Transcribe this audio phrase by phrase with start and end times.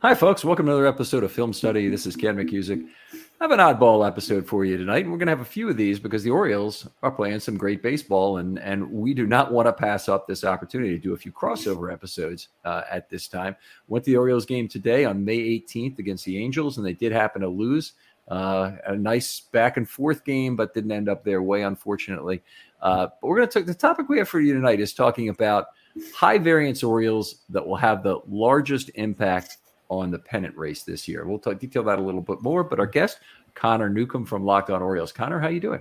[0.00, 0.44] Hi, folks.
[0.44, 1.88] Welcome to another episode of Film Study.
[1.88, 2.86] This is Ken McKusick.
[3.12, 5.68] I have an oddball episode for you tonight, and we're going to have a few
[5.68, 9.50] of these because the Orioles are playing some great baseball, and and we do not
[9.50, 13.26] want to pass up this opportunity to do a few crossover episodes uh, at this
[13.26, 13.56] time.
[13.88, 17.10] Went to the Orioles game today on May 18th against the Angels, and they did
[17.10, 17.94] happen to lose.
[18.28, 22.40] Uh, a nice back and forth game, but didn't end up their way, unfortunately.
[22.80, 25.28] Uh, but we're going to take the topic we have for you tonight is talking
[25.28, 25.70] about
[26.14, 29.56] high variance Orioles that will have the largest impact
[29.88, 31.26] on the pennant race this year.
[31.26, 32.64] We'll talk, detail that a little bit more.
[32.64, 33.18] But our guest,
[33.54, 35.12] Connor Newcomb from Locked On Orioles.
[35.12, 35.80] Connor, how you doing?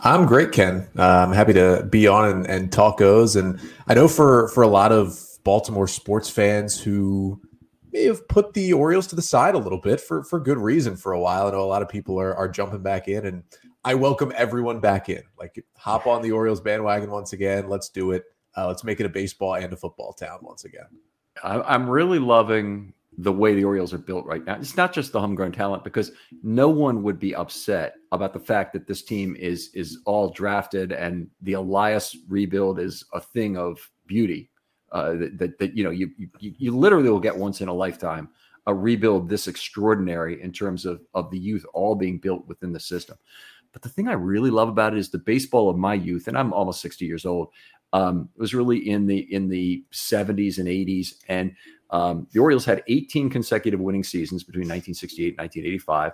[0.00, 0.88] I'm great, Ken.
[0.98, 3.36] Uh, I'm happy to be on and, and talk O's.
[3.36, 7.40] And I know for for a lot of Baltimore sports fans who
[7.92, 10.96] may have put the Orioles to the side a little bit for for good reason
[10.96, 11.46] for a while.
[11.46, 13.44] I know a lot of people are are jumping back in, and
[13.84, 15.22] I welcome everyone back in.
[15.38, 17.68] Like hop on the Orioles bandwagon once again.
[17.68, 18.24] Let's do it.
[18.56, 20.86] Uh, let's make it a baseball and a football town once again.
[21.42, 24.54] I'm really loving the way the Orioles are built right now.
[24.54, 28.72] It's not just the homegrown talent because no one would be upset about the fact
[28.72, 33.78] that this team is is all drafted and the Elias rebuild is a thing of
[34.06, 34.48] beauty.
[34.92, 37.72] Uh, that, that, that you know you, you you literally will get once in a
[37.72, 38.28] lifetime
[38.66, 42.80] a rebuild this extraordinary in terms of of the youth all being built within the
[42.80, 43.16] system.
[43.72, 46.36] But the thing I really love about it is the baseball of my youth, and
[46.36, 47.48] I'm almost 60 years old.
[47.92, 51.54] Um, it was really in the in the 70s and 80s, and
[51.90, 56.12] um, the Orioles had 18 consecutive winning seasons between 1968 and 1985.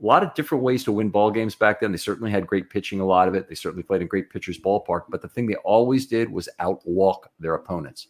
[0.00, 1.92] A lot of different ways to win ball games back then.
[1.92, 3.48] They certainly had great pitching, a lot of it.
[3.48, 5.02] They certainly played in great pitchers' ballpark.
[5.08, 8.06] But the thing they always did was outwalk their opponents.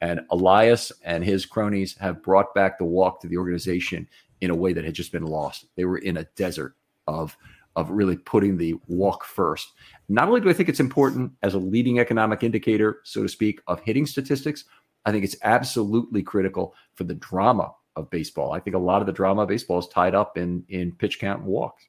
[0.00, 4.08] And Elias and his cronies have brought back the walk to the organization
[4.40, 5.66] in a way that had just been lost.
[5.76, 6.74] They were in a desert
[7.06, 7.36] of
[7.76, 9.72] of really putting the walk first.
[10.08, 13.60] Not only do I think it's important as a leading economic indicator, so to speak,
[13.66, 14.64] of hitting statistics,
[15.04, 18.52] I think it's absolutely critical for the drama of baseball.
[18.52, 21.18] I think a lot of the drama of baseball is tied up in in pitch
[21.18, 21.88] count and walks.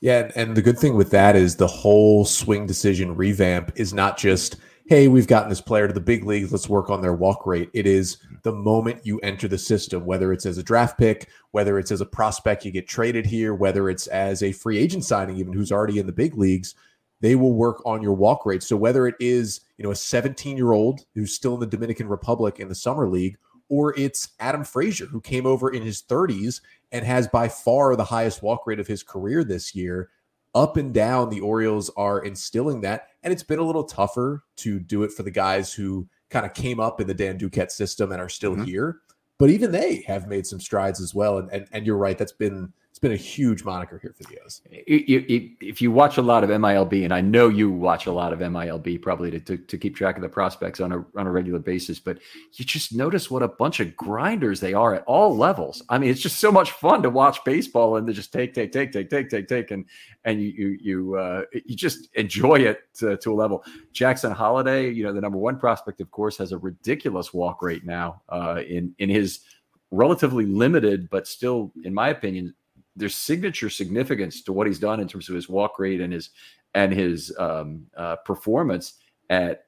[0.00, 4.16] Yeah, and the good thing with that is the whole swing decision revamp is not
[4.16, 4.56] just
[4.88, 7.68] hey, we've gotten this player to the big leagues, let's work on their walk rate.
[7.74, 11.78] It is the moment you enter the system, whether it's as a draft pick, whether
[11.78, 15.36] it's as a prospect you get traded here, whether it's as a free agent signing
[15.36, 16.74] even who's already in the big leagues,
[17.20, 18.62] they will work on your walk rate.
[18.62, 22.68] So whether it is, you know, a 17-year-old who's still in the Dominican Republic in
[22.68, 23.36] the summer league
[23.68, 26.62] or it's Adam Frazier who came over in his 30s
[26.92, 30.08] and has by far the highest walk rate of his career this year,
[30.54, 34.78] up and down the Orioles are instilling that and it's been a little tougher to
[34.78, 38.12] do it for the guys who kind of came up in the Dan Duquette system
[38.12, 38.64] and are still mm-hmm.
[38.64, 38.98] here.
[39.38, 41.38] But even they have made some strides as well.
[41.38, 44.40] And, and and you're right, that's been it's been a huge moniker here for the
[44.44, 44.60] O's.
[44.72, 48.40] If you watch a lot of MILB, and I know you watch a lot of
[48.40, 51.60] MILB probably to, to, to, keep track of the prospects on a, on a regular
[51.60, 52.18] basis, but
[52.54, 55.80] you just notice what a bunch of grinders they are at all levels.
[55.88, 58.72] I mean, it's just so much fun to watch baseball and to just take, take,
[58.72, 59.84] take, take, take, take, take, and
[60.24, 63.64] and you you you uh, you just enjoy it to, to, a level.
[63.92, 67.84] Jackson Holliday, you know, the number one prospect, of course, has a ridiculous walk rate
[67.86, 69.42] now uh, in in his
[69.90, 72.54] relatively limited, but still, in my opinion,
[72.98, 76.30] there's signature significance to what he's done in terms of his walk rate and his
[76.74, 78.94] and his um, uh, performance
[79.30, 79.64] at.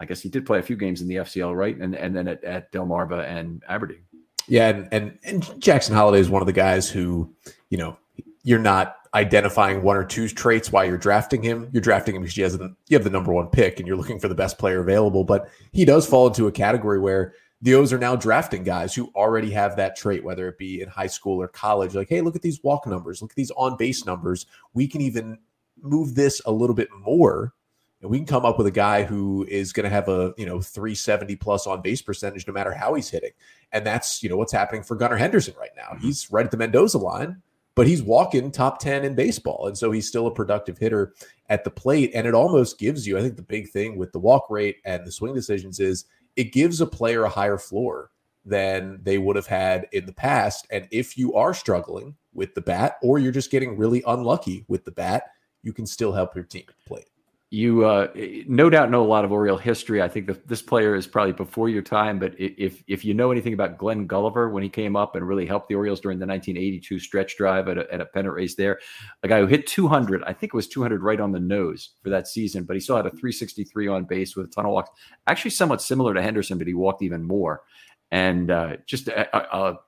[0.00, 1.76] I guess he did play a few games in the FCL, right?
[1.76, 4.02] And and then at, at Delmarva and Aberdeen.
[4.48, 7.32] Yeah, and, and and Jackson Holliday is one of the guys who,
[7.70, 7.96] you know,
[8.42, 11.68] you're not identifying one or two traits while you're drafting him.
[11.72, 13.96] You're drafting him because you, has the, you have the number one pick and you're
[13.96, 15.22] looking for the best player available.
[15.22, 19.10] But he does fall into a category where the O's are now drafting guys who
[19.14, 21.94] already have that trait, whether it be in high school or college.
[21.94, 24.46] Like, hey, look at these walk numbers, look at these on base numbers.
[24.74, 25.38] We can even
[25.80, 27.54] move this a little bit more.
[28.00, 30.44] And we can come up with a guy who is going to have a, you
[30.44, 33.30] know, 370 plus on base percentage no matter how he's hitting.
[33.70, 35.90] And that's, you know, what's happening for Gunnar Henderson right now.
[35.92, 36.06] Mm-hmm.
[36.06, 37.40] He's right at the Mendoza line,
[37.76, 39.68] but he's walking top 10 in baseball.
[39.68, 41.14] And so he's still a productive hitter
[41.48, 42.10] at the plate.
[42.12, 45.06] And it almost gives you, I think the big thing with the walk rate and
[45.06, 46.06] the swing decisions is
[46.36, 48.10] it gives a player a higher floor
[48.44, 50.66] than they would have had in the past.
[50.70, 54.84] And if you are struggling with the bat, or you're just getting really unlucky with
[54.84, 55.24] the bat,
[55.62, 57.04] you can still help your team play
[57.52, 58.08] you uh,
[58.48, 60.00] no doubt know a lot of Oriole history.
[60.00, 63.30] I think that this player is probably before your time, but if if you know
[63.30, 66.24] anything about Glenn Gulliver when he came up and really helped the Orioles during the
[66.24, 68.80] 1982 stretch drive at a, at a pennant race there,
[69.22, 72.08] a guy who hit 200, I think it was 200 right on the nose for
[72.08, 74.88] that season, but he still had a 363 on base with a ton of walks.
[75.26, 77.64] Actually, somewhat similar to Henderson, but he walked even more,
[78.10, 79.78] and uh, just a, a, a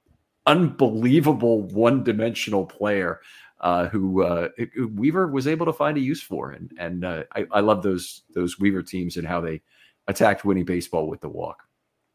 [0.46, 3.20] unbelievable one dimensional player
[3.60, 7.24] uh, who, uh, who, Weaver was able to find a use for, and and uh,
[7.34, 9.62] I, I love those those Weaver teams and how they
[10.06, 11.62] attacked winning baseball with the walk.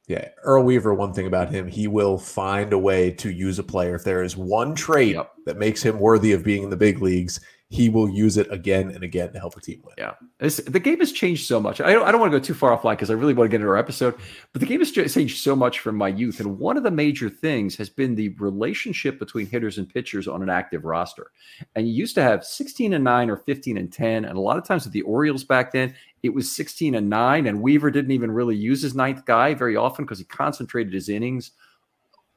[0.07, 0.93] Yeah, Earl Weaver.
[0.93, 3.95] One thing about him, he will find a way to use a player.
[3.95, 5.31] If there is one trait yep.
[5.45, 7.39] that makes him worthy of being in the big leagues,
[7.71, 9.93] he will use it again and again to help the team win.
[9.95, 10.13] Yeah.
[10.39, 11.79] It's, the game has changed so much.
[11.79, 13.51] I don't, I don't want to go too far offline because I really want to
[13.51, 14.15] get into our episode,
[14.51, 16.39] but the game has changed so much from my youth.
[16.39, 20.41] And one of the major things has been the relationship between hitters and pitchers on
[20.41, 21.29] an active roster.
[21.75, 24.25] And you used to have 16 and 9 or 15 and 10.
[24.25, 25.93] And a lot of times with the Orioles back then,
[26.23, 27.45] it was 16 and 9.
[27.45, 31.07] And Weaver didn't even really use his ninth guy very often because he concentrated his
[31.07, 31.51] innings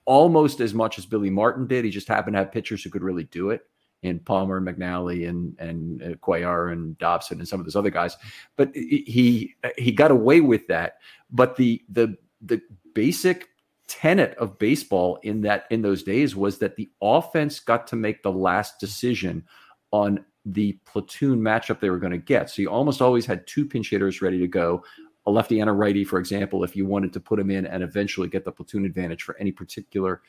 [0.05, 1.87] almost as much as Billy Martin did.
[1.87, 3.67] He just happened to have pitchers who could really do it
[4.03, 8.17] in Palmer, McNally, and and uh, Cuellar and Dobson and some of those other guys.
[8.57, 10.99] But he he got away with that.
[11.31, 12.61] But the the the
[12.95, 13.49] basic
[13.89, 18.23] tenet of baseball in that in those days was that the offense got to make
[18.23, 19.45] the last decision
[19.93, 22.51] on the platoon matchup they were going to get.
[22.51, 24.85] So you almost always had two pinch hitters ready to go,
[25.27, 27.83] a lefty and a righty, for example, if you wanted to put them in and
[27.83, 30.23] eventually get the platoon advantage for any particular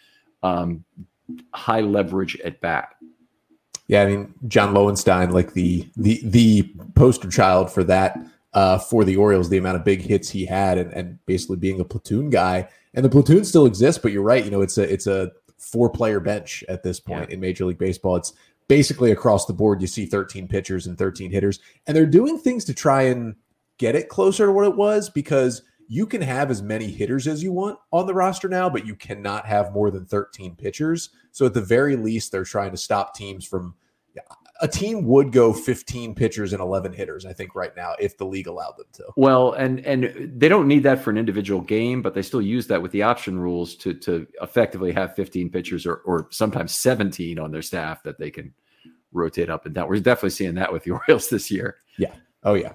[0.44, 0.84] um,
[1.54, 2.90] high leverage at bat.
[3.94, 6.63] Yeah, I mean John Lowenstein, like the the the
[6.95, 8.18] poster child for that
[8.56, 11.80] uh, for the Orioles, the amount of big hits he had, and, and basically being
[11.80, 12.68] a platoon guy.
[12.95, 14.44] And the platoon still exists, but you're right.
[14.44, 17.36] You know, it's a it's a four player bench at this point yeah.
[17.36, 18.16] in Major League Baseball.
[18.16, 18.34] It's
[18.68, 19.80] basically across the board.
[19.80, 23.36] You see 13 pitchers and 13 hitters, and they're doing things to try and
[23.78, 27.44] get it closer to what it was because you can have as many hitters as
[27.44, 31.12] you want on the roster now, but you cannot have more than 13 pitchers.
[31.31, 33.75] So at the very least, they're trying to stop teams from.
[34.61, 38.25] A team would go 15 pitchers and 11 hitters, I think, right now, if the
[38.25, 39.05] league allowed them to.
[39.17, 42.67] Well, and and they don't need that for an individual game, but they still use
[42.67, 47.39] that with the option rules to to effectively have 15 pitchers or or sometimes 17
[47.39, 48.53] on their staff that they can
[49.11, 49.89] rotate up and down.
[49.89, 51.77] We're definitely seeing that with the Orioles this year.
[51.97, 52.13] Yeah.
[52.44, 52.73] Oh yeah.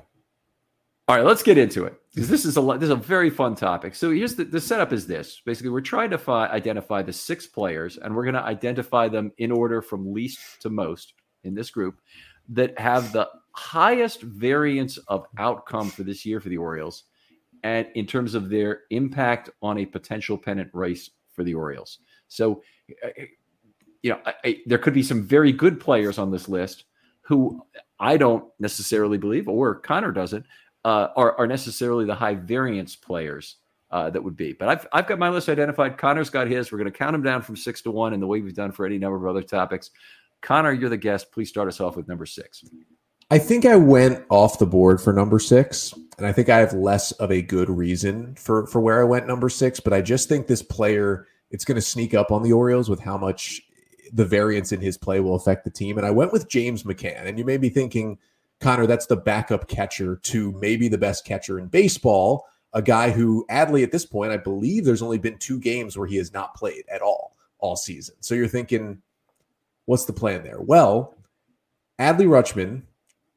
[1.09, 3.55] All right, let's get into it because this is a this is a very fun
[3.55, 3.95] topic.
[3.95, 7.47] So here's the, the setup is this: basically, we're trying to fi- identify the six
[7.47, 11.15] players, and we're going to identify them in order from least to most
[11.45, 12.01] in this group
[12.49, 17.05] that have the highest variance of outcome for this year for the Orioles,
[17.63, 21.99] and in terms of their impact on a potential pennant race for the Orioles.
[22.29, 22.63] So,
[23.05, 23.09] uh,
[24.03, 26.85] you know, I, I, there could be some very good players on this list
[27.23, 27.63] who
[28.01, 30.47] I don't necessarily believe, or Connor doesn't,
[30.85, 33.57] uh, are, are necessarily the high variance players
[33.91, 34.53] uh, that would be.
[34.53, 35.99] But I've, I've got my list identified.
[35.99, 36.71] Connor's got his.
[36.71, 38.73] We're going to count them down from six to one in the way we've done
[38.73, 39.91] for any number of other topics.
[40.43, 41.33] Connor, you're the guest.
[41.33, 42.65] Please start us off with number six.
[43.31, 46.73] I think I went off the board for number six, and I think I have
[46.73, 49.81] less of a good reason for for where I went number six.
[49.81, 53.01] But I just think this player it's going to sneak up on the Orioles with
[53.01, 53.63] how much
[54.13, 55.99] the variance in his play will affect the team.
[55.99, 58.19] And I went with James McCann, and you may be thinking
[58.61, 63.47] Connor, that's the backup catcher to maybe the best catcher in baseball, a guy who,
[63.51, 66.55] Adley, at this point, I believe there's only been two games where he has not
[66.55, 68.15] played at all all season.
[68.21, 69.03] So you're thinking,
[69.89, 70.61] what's the plan there?
[70.61, 71.15] Well,
[71.99, 72.83] Adley Rutschman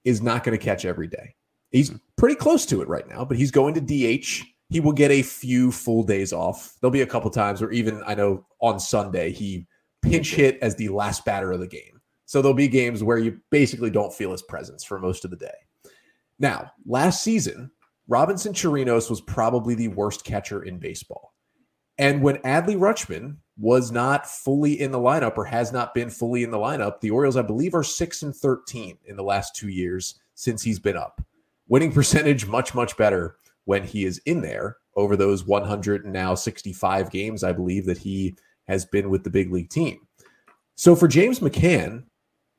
[0.04, 1.34] is not going to catch every day.
[1.72, 1.96] He's hmm.
[2.18, 4.44] pretty close to it right now, but he's going to DH.
[4.70, 6.76] He will get a few full days off.
[6.80, 9.66] There'll be a couple times where even I know on Sunday he
[10.02, 12.02] pinch hit as the last batter of the game.
[12.26, 15.38] So there'll be games where you basically don't feel his presence for most of the
[15.38, 15.92] day.
[16.38, 17.72] Now, last season,
[18.08, 21.31] Robinson Chirinos was probably the worst catcher in baseball.
[21.98, 26.44] And when Adley Rutschman was not fully in the lineup or has not been fully
[26.44, 29.70] in the lineup, the Orioles, I believe, are 6 and 13 in the last two
[29.70, 31.24] years since he's been up.
[31.68, 36.34] Winning percentage much, much better when he is in there over those 100 and now
[36.34, 38.36] 65 games, I believe, that he
[38.68, 40.08] has been with the big league team.
[40.76, 42.04] So for James McCann,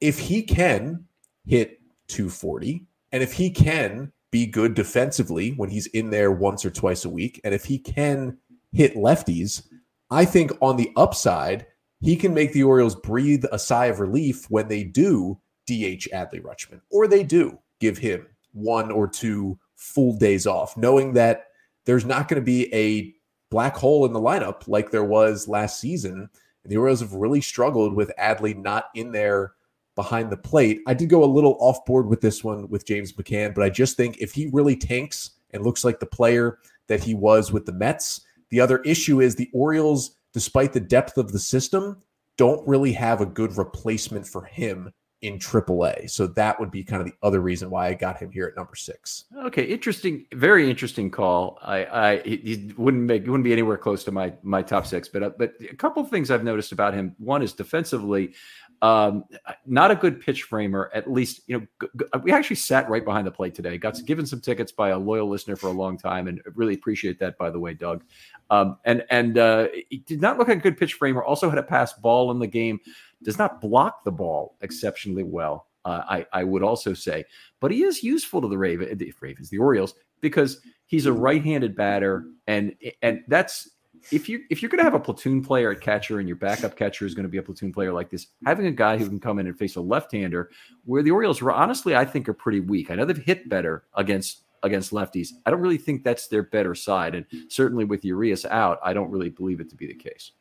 [0.01, 1.05] if he can
[1.45, 6.71] hit 240 and if he can be good defensively when he's in there once or
[6.71, 8.39] twice a week, and if he can
[8.73, 9.67] hit lefties,
[10.11, 11.67] I think on the upside,
[12.01, 16.43] he can make the Orioles breathe a sigh of relief when they do DH Adley
[16.43, 21.47] Rutschman, or they do give him one or two full days off, knowing that
[21.85, 23.15] there's not going to be a
[23.51, 26.29] black hole in the lineup like there was last season
[26.65, 29.53] And the Orioles have really struggled with Adley not in there
[29.95, 30.81] behind the plate.
[30.87, 33.69] I did go a little off board with this one with James McCann, but I
[33.69, 37.67] just think if he really tanks and looks like the player that he was with
[37.67, 38.23] the Mets,
[38.53, 42.03] the other issue is the Orioles, despite the depth of the system,
[42.37, 44.93] don't really have a good replacement for him
[45.23, 46.11] in AAA.
[46.11, 48.57] So that would be kind of the other reason why I got him here at
[48.57, 49.25] number six.
[49.47, 51.59] Okay, interesting, very interesting call.
[51.63, 55.23] I, I he wouldn't make wouldn't be anywhere close to my my top six, but
[55.23, 57.15] uh, but a couple of things I've noticed about him.
[57.19, 58.35] One is defensively,
[58.83, 59.25] um,
[59.65, 60.91] not a good pitch framer.
[60.93, 63.79] At least you know g- g- we actually sat right behind the plate today.
[63.79, 67.19] Got given some tickets by a loyal listener for a long time, and really appreciate
[67.21, 67.39] that.
[67.39, 68.03] By the way, Doug,
[68.51, 71.23] um, and and uh, he did not look like a good pitch framer.
[71.23, 72.81] Also had a pass ball in the game
[73.23, 75.69] does not block the ball exceptionally well.
[75.85, 77.25] Uh, I, I would also say,
[77.61, 81.75] but he is useful to the Raven, the Ravens, the Orioles, because he's a right-handed
[81.75, 83.71] batter, and and that's
[84.11, 86.77] if you if you're going to have a platoon player at catcher and your backup
[86.77, 89.21] catcher is going to be a platoon player like this, having a guy who can
[89.21, 90.51] come in and face a left-hander,
[90.85, 92.91] where the Orioles honestly I think are pretty weak.
[92.91, 95.31] I know they've hit better against against lefties.
[95.45, 99.11] I don't really think that's their better side, and certainly with Urias out, I don't
[99.11, 100.33] really believe it to be the case.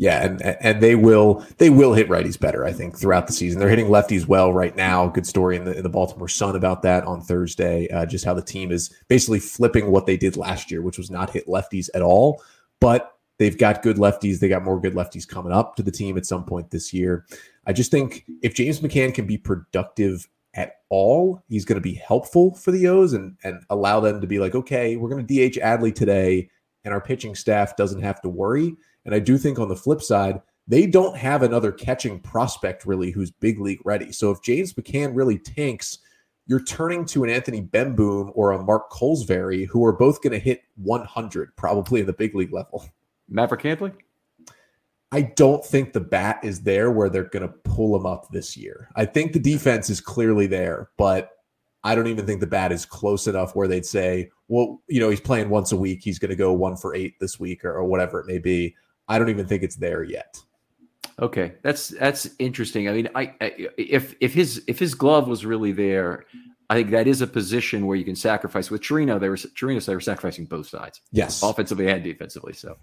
[0.00, 2.64] Yeah, and and they will they will hit righties better.
[2.64, 5.08] I think throughout the season they're hitting lefties well right now.
[5.08, 7.86] Good story in the in the Baltimore Sun about that on Thursday.
[7.88, 11.10] Uh, just how the team is basically flipping what they did last year, which was
[11.10, 12.42] not hit lefties at all.
[12.80, 14.38] But they've got good lefties.
[14.38, 17.26] They got more good lefties coming up to the team at some point this year.
[17.66, 21.94] I just think if James McCann can be productive at all, he's going to be
[21.94, 25.48] helpful for the O's and and allow them to be like, okay, we're going to
[25.48, 26.48] DH Adley today,
[26.84, 28.74] and our pitching staff doesn't have to worry.
[29.04, 33.10] And I do think on the flip side, they don't have another catching prospect really
[33.10, 34.12] who's big league ready.
[34.12, 35.98] So if James McCann really tanks,
[36.50, 40.38] you're turning to an Anthony Bemboom or a Mark Kolozsvary, who are both going to
[40.40, 42.84] hit 100 probably in the big league level.
[43.28, 43.92] Maverick Handley?
[45.12, 48.56] I don't think the bat is there where they're going to pull him up this
[48.56, 48.88] year.
[48.96, 51.30] I think the defense is clearly there, but
[51.84, 55.08] I don't even think the bat is close enough where they'd say, well, you know,
[55.08, 56.00] he's playing once a week.
[56.02, 58.74] He's going to go one for eight this week or, or whatever it may be.
[59.06, 60.42] I don't even think it's there yet.
[61.20, 62.88] Okay, that's that's interesting.
[62.88, 66.24] I mean, I, I, if if his if his glove was really there,
[66.70, 68.70] I think that is a position where you can sacrifice.
[68.70, 72.54] With Chirino, they were Chirino, they were sacrificing both sides, yes, offensively and defensively.
[72.54, 72.78] So,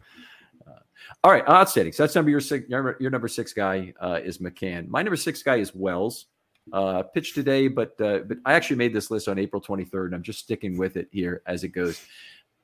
[0.68, 0.80] uh,
[1.24, 1.94] all right, outstanding.
[1.94, 2.70] So that's number your six.
[2.70, 4.88] Your, your number six guy uh, is McCann.
[4.88, 6.28] My number six guy is Wells.
[6.74, 10.16] Uh, pitched today, but uh, but I actually made this list on April 23rd, and
[10.16, 12.02] I'm just sticking with it here as it goes.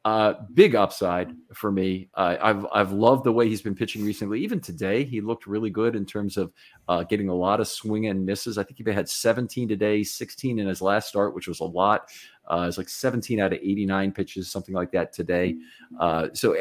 [0.05, 2.10] Uh, big upside for me.
[2.15, 4.41] Uh, I've I've loved the way he's been pitching recently.
[4.41, 6.51] Even today, he looked really good in terms of
[6.89, 8.57] uh, getting a lot of swing and misses.
[8.57, 12.10] I think he had 17 today, 16 in his last start, which was a lot.
[12.50, 15.55] Uh, it's like 17 out of 89 pitches, something like that today.
[15.98, 16.53] Uh, so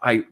[0.00, 0.24] I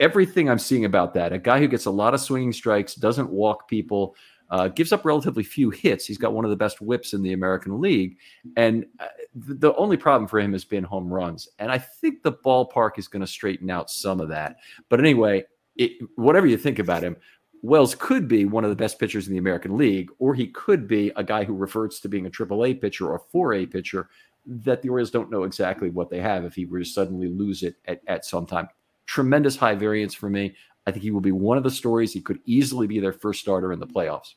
[0.00, 3.30] everything I'm seeing about that, a guy who gets a lot of swinging strikes, doesn't
[3.30, 4.16] walk people.
[4.50, 6.06] Uh, gives up relatively few hits.
[6.06, 8.18] He's got one of the best WHIPs in the American League.
[8.56, 11.48] And uh, the only problem for him has been home runs.
[11.58, 14.56] And I think the ballpark is going to straighten out some of that.
[14.90, 15.44] But anyway,
[15.76, 17.16] it, whatever you think about him,
[17.62, 20.86] Wells could be one of the best pitchers in the American League, or he could
[20.86, 24.10] be a guy who reverts to being a AAA pitcher or 4A pitcher
[24.46, 27.62] that the Orioles don't know exactly what they have if he were to suddenly lose
[27.62, 28.68] it at, at some time.
[29.06, 30.54] Tremendous high variance for me.
[30.86, 32.12] I think he will be one of the stories.
[32.12, 34.34] He could easily be their first starter in the playoffs.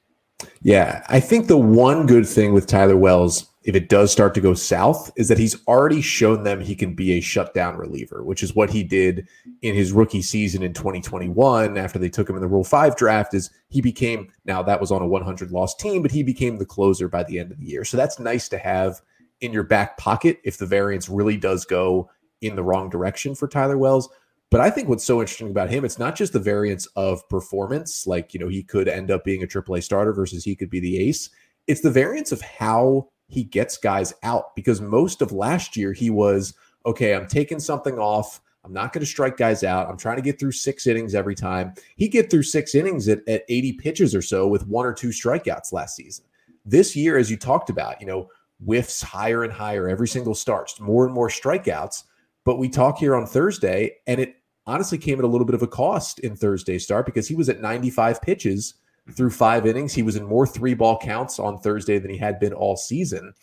[0.62, 4.42] Yeah, I think the one good thing with Tyler Wells, if it does start to
[4.42, 8.44] go south, is that he's already shown them he can be a shutdown reliever, which
[8.44, 9.27] is what he did
[9.63, 13.34] in his rookie season in 2021 after they took him in the Rule 5 draft
[13.34, 16.66] is he became now that was on a 100 loss team, but he became the
[16.66, 17.84] closer by the end of the year.
[17.84, 19.01] So that's nice to have
[19.42, 22.10] in your back pocket if the variance really does go
[22.42, 24.10] in the wrong direction for Tyler Wells.
[24.50, 28.08] But I think what's so interesting about him, it's not just the variance of performance,
[28.08, 30.80] like, you know, he could end up being a AAA starter versus he could be
[30.80, 31.30] the ace.
[31.68, 36.10] It's the variance of how he gets guys out because most of last year he
[36.10, 36.54] was,
[36.86, 38.39] okay, I'm taking something off.
[38.63, 39.89] I'm not going to strike guys out.
[39.89, 41.74] I'm trying to get through six innings every time.
[41.98, 45.10] He get through six innings at, at 80 pitches or so with one or two
[45.10, 46.25] strikeouts last season.
[46.66, 48.30] This year, as you talked about, you know,
[48.63, 52.04] whiffs higher and higher every single start, more and more strikeouts.
[52.48, 55.63] But we talk here on Thursday, and it honestly came at a little bit of
[55.63, 58.75] a cost in Thursday's start because he was at 95 pitches
[59.18, 59.94] through five innings.
[59.94, 63.34] He was in more three ball counts on Thursday than he had been all season.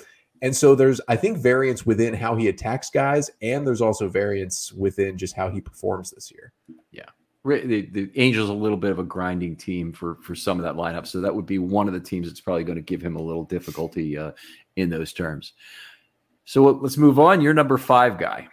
[0.40, 4.72] And so there's, I think, variance within how he attacks guys, and there's also variance
[4.72, 6.54] within just how he performs this year.
[6.90, 7.10] Yeah.
[7.44, 10.76] The, the Angels a little bit of a grinding team for for some of that
[10.76, 13.16] lineup, so that would be one of the teams that's probably going to give him
[13.16, 14.30] a little difficulty uh,
[14.76, 15.52] in those terms.
[16.46, 17.42] So let's move on.
[17.42, 18.48] Your number five guy.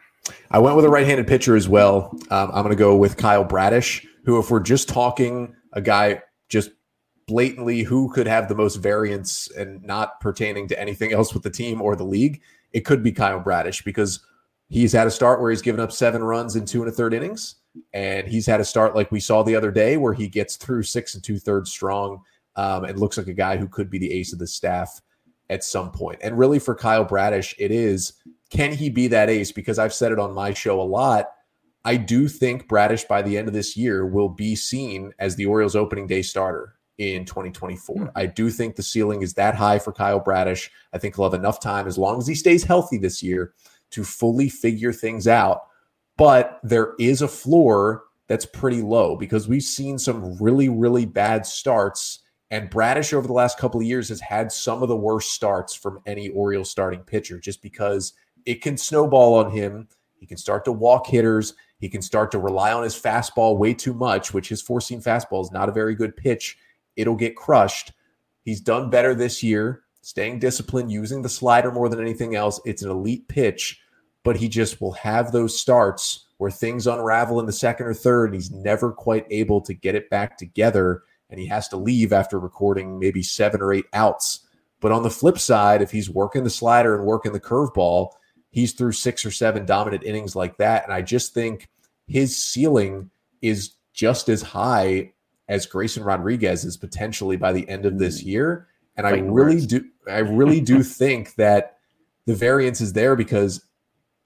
[0.52, 2.18] I went with a right-handed pitcher as well.
[2.30, 6.22] Um, I'm going to go with Kyle Bradish, who, if we're just talking a guy
[6.50, 6.72] just
[7.28, 11.50] blatantly who could have the most variance and not pertaining to anything else with the
[11.50, 12.42] team or the league,
[12.74, 14.20] it could be Kyle Bradish because
[14.70, 17.14] he's had a start where he's given up seven runs in two and a third
[17.14, 17.56] innings.
[17.94, 20.84] And he's had a start like we saw the other day where he gets through
[20.84, 22.22] six and two thirds strong
[22.58, 25.02] um, and looks like a guy who could be the ace of the staff
[25.52, 26.18] at some point.
[26.24, 28.14] And really for Kyle Bradish, it is
[28.50, 29.52] can he be that ace?
[29.52, 31.28] Because I've said it on my show a lot.
[31.86, 35.46] I do think Bradish by the end of this year will be seen as the
[35.46, 37.96] Orioles opening day starter in 2024.
[37.96, 38.12] Mm.
[38.16, 40.70] I do think the ceiling is that high for Kyle Bradish.
[40.94, 43.54] I think he'll have enough time as long as he stays healthy this year
[43.92, 45.62] to fully figure things out.
[46.18, 51.46] But there is a floor that's pretty low because we've seen some really, really bad
[51.46, 52.20] starts.
[52.52, 55.74] And Bradish over the last couple of years has had some of the worst starts
[55.74, 58.14] from any Orioles starting pitcher just because
[58.46, 59.88] it can snowball on him.
[60.20, 61.56] He can start to walk hitters.
[61.80, 65.02] He can start to rely on his fastball way too much, which his four seam
[65.02, 66.58] fastball is not a very good pitch
[66.96, 67.94] it'll get crushed.
[68.44, 72.60] He's done better this year, staying disciplined, using the slider more than anything else.
[72.66, 73.82] It's an elite pitch,
[74.24, 78.26] but he just will have those starts where things unravel in the second or third,
[78.26, 81.04] and he's never quite able to get it back together.
[81.32, 84.42] And he has to leave after recording maybe seven or eight outs.
[84.82, 88.12] But on the flip side, if he's working the slider and working the curveball,
[88.50, 90.84] he's through six or seven dominant innings like that.
[90.84, 91.70] And I just think
[92.08, 93.10] his ceiling
[93.42, 95.14] is just as high
[95.48, 98.28] as Grayson Rodriguez is potentially by the end of this mm.
[98.28, 98.68] year.
[98.98, 101.78] And I really do I really do think that
[102.26, 103.64] the variance is there because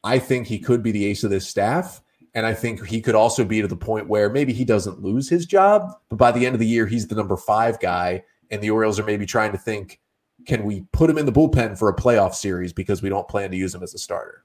[0.04, 2.02] I think he could be the ace of this staff.
[2.36, 5.30] And I think he could also be to the point where maybe he doesn't lose
[5.30, 8.24] his job, but by the end of the year, he's the number five guy.
[8.52, 10.02] And the Orioles are maybe trying to think,
[10.46, 13.50] can we put him in the bullpen for a playoff series because we don't plan
[13.52, 14.44] to use him as a starter?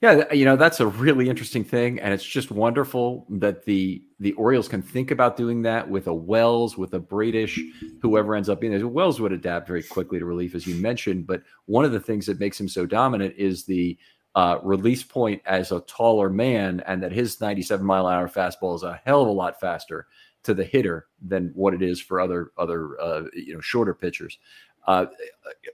[0.00, 4.32] Yeah, you know that's a really interesting thing, and it's just wonderful that the the
[4.32, 7.60] Orioles can think about doing that with a Wells, with a Bradish,
[8.00, 8.88] whoever ends up being there.
[8.88, 11.26] Wells would adapt very quickly to relief, as you mentioned.
[11.26, 13.98] But one of the things that makes him so dominant is the
[14.34, 18.76] uh, release point as a taller man, and that his 97 mile an hour fastball
[18.76, 20.06] is a hell of a lot faster
[20.42, 24.38] to the hitter than what it is for other other uh, you know shorter pitchers.
[24.86, 25.06] Uh,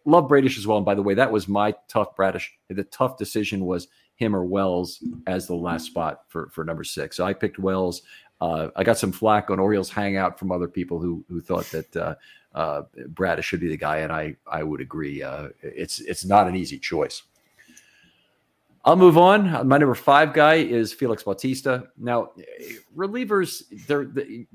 [0.05, 0.79] love Bradish as well.
[0.79, 2.53] And by the way, that was my tough Bradish.
[2.69, 7.17] The tough decision was him or Wells as the last spot for for number six.
[7.17, 8.03] So I picked Wells.
[8.41, 11.97] Uh, I got some flack on Orioles Hangout from other people who who thought that
[11.97, 12.15] uh,
[12.55, 15.23] uh, Bradish should be the guy, and I I would agree.
[15.23, 17.23] Uh, it's it's not an easy choice.
[18.87, 19.67] I'll move on.
[19.67, 21.89] My number five guy is Felix Bautista.
[21.99, 22.31] Now,
[22.97, 24.47] relievers, they're, they,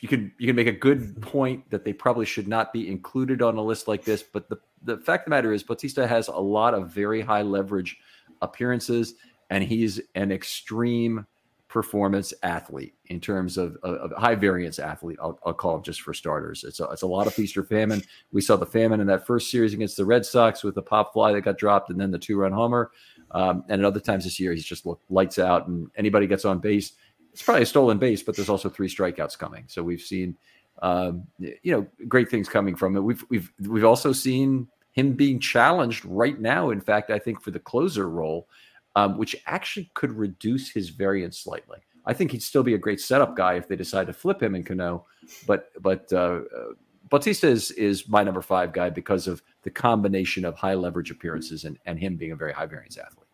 [0.00, 3.42] you can you can make a good point that they probably should not be included
[3.42, 4.22] on a list like this.
[4.22, 7.42] But the the fact of the matter is, Bautista has a lot of very high
[7.42, 7.98] leverage
[8.40, 9.14] appearances,
[9.50, 11.26] and he's an extreme
[11.76, 15.18] performance athlete in terms of, of, high variance athlete.
[15.20, 16.64] I'll, I'll, call him just for starters.
[16.64, 18.02] It's a, it's a lot of feast or famine.
[18.32, 21.12] We saw the famine in that first series against the Red Sox with the pop
[21.12, 22.92] fly that got dropped and then the two run homer.
[23.32, 25.68] Um, and at other times this year, he's just looked lights out.
[25.68, 26.92] And anybody gets on base,
[27.30, 29.64] it's probably a stolen base, but there's also three strikeouts coming.
[29.66, 30.34] So we've seen,
[30.80, 33.00] um, you know, great things coming from it.
[33.00, 36.70] We've we've we've also seen him being challenged right now.
[36.70, 38.48] In fact, I think for the closer role,
[38.96, 41.78] um, which actually could reduce his variance slightly.
[42.06, 44.54] I think he'd still be a great setup guy if they decide to flip him
[44.54, 45.04] in Cano,
[45.46, 46.72] but but uh, uh,
[47.10, 51.64] Bautista is is my number five guy because of the combination of high leverage appearances
[51.64, 53.26] and and him being a very high variance athlete.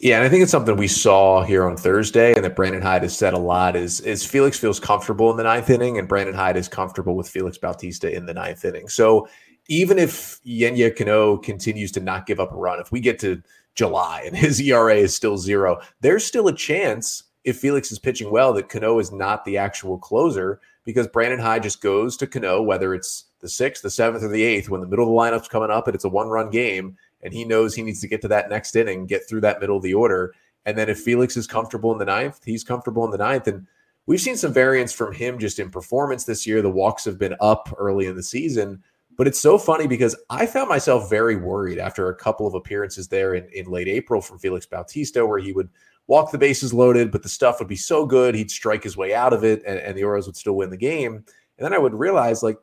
[0.00, 3.02] Yeah, and I think it's something we saw here on Thursday, and that Brandon Hyde
[3.02, 3.76] has said a lot.
[3.76, 7.28] Is is Felix feels comfortable in the ninth inning, and Brandon Hyde is comfortable with
[7.28, 8.88] Felix Bautista in the ninth inning.
[8.88, 9.28] So
[9.68, 13.42] even if Yennier Cano continues to not give up a run, if we get to
[13.74, 18.30] July and his ERA is still zero, there's still a chance if Felix is pitching
[18.30, 22.62] well that Cano is not the actual closer because Brandon Hyde just goes to Cano,
[22.62, 25.48] whether it's the sixth, the seventh, or the eighth, when the middle of the lineup's
[25.48, 28.22] coming up and it's a one run game, and he knows he needs to get
[28.22, 30.34] to that next inning, get through that middle of the order.
[30.66, 33.48] And then if Felix is comfortable in the ninth, he's comfortable in the ninth.
[33.48, 33.66] And
[34.06, 36.62] we've seen some variance from him just in performance this year.
[36.62, 38.82] The walks have been up early in the season.
[39.16, 43.08] But it's so funny because I found myself very worried after a couple of appearances
[43.08, 45.68] there in, in late April from Felix Bautista, where he would
[46.06, 49.14] walk the bases loaded, but the stuff would be so good, he'd strike his way
[49.14, 51.14] out of it, and, and the Orioles would still win the game.
[51.14, 52.58] And then I would realize, like,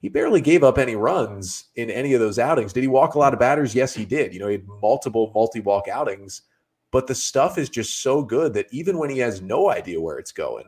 [0.00, 2.72] he barely gave up any runs in any of those outings.
[2.72, 3.74] Did he walk a lot of batters?
[3.74, 4.34] Yes, he did.
[4.34, 6.42] You know, he had multiple multi walk outings,
[6.90, 10.18] but the stuff is just so good that even when he has no idea where
[10.18, 10.66] it's going,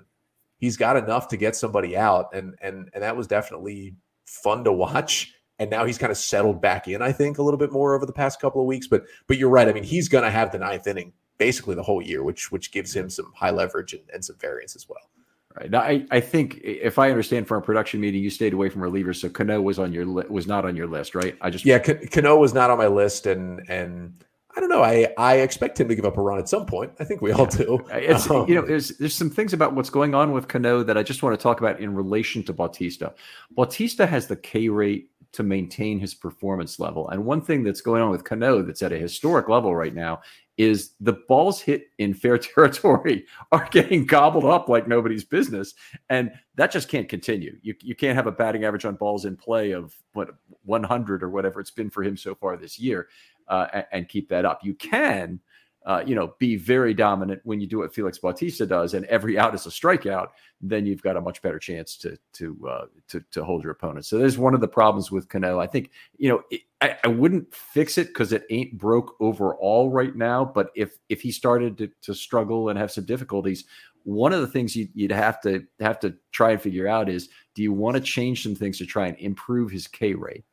[0.58, 2.34] he's got enough to get somebody out.
[2.34, 3.94] And and and that was definitely
[4.26, 5.32] fun to watch.
[5.58, 8.04] And now he's kind of settled back in, I think, a little bit more over
[8.04, 8.86] the past couple of weeks.
[8.86, 9.68] But but you're right.
[9.68, 12.72] I mean, he's going to have the ninth inning basically the whole year, which which
[12.72, 15.10] gives him some high leverage and, and some variance as well.
[15.58, 15.70] Right.
[15.70, 18.82] Now, I, I think if I understand from our production meeting, you stayed away from
[18.82, 21.34] relievers, so Cano was on your li- was not on your list, right?
[21.40, 24.22] I just yeah, Cano was not on my list, and and
[24.56, 24.82] I don't know.
[24.82, 26.92] I I expect him to give up a run at some point.
[26.98, 27.84] I think we all do.
[27.92, 30.96] It's um, you know, there's there's some things about what's going on with Cano that
[30.96, 33.14] I just want to talk about in relation to Bautista.
[33.50, 38.00] Bautista has the K rate to maintain his performance level, and one thing that's going
[38.00, 40.20] on with Cano that's at a historic level right now
[40.56, 45.74] is the balls hit in fair territory are getting gobbled up like nobody's business.
[46.08, 47.58] And that just can't continue.
[47.62, 50.30] You, you can't have a batting average on balls in play of what
[50.64, 53.08] 100 or whatever it's been for him so far this year
[53.48, 54.60] uh, and, keep that up.
[54.64, 55.40] You can
[55.86, 59.38] uh, you know, be very dominant when you do what Felix Bautista does, and every
[59.38, 60.30] out is a strikeout,
[60.60, 64.04] then you've got a much better chance to to uh, to, to hold your opponent.
[64.04, 65.60] So there's one of the problems with Cano.
[65.60, 69.88] I think you know it, I, I, wouldn't fix it because it ain't broke overall
[69.88, 70.44] right now.
[70.44, 73.64] But if if he started to, to struggle and have some difficulties,
[74.02, 77.28] one of the things you'd, you'd have to have to try and figure out is
[77.54, 80.44] do you want to change some things to try and improve his K rate?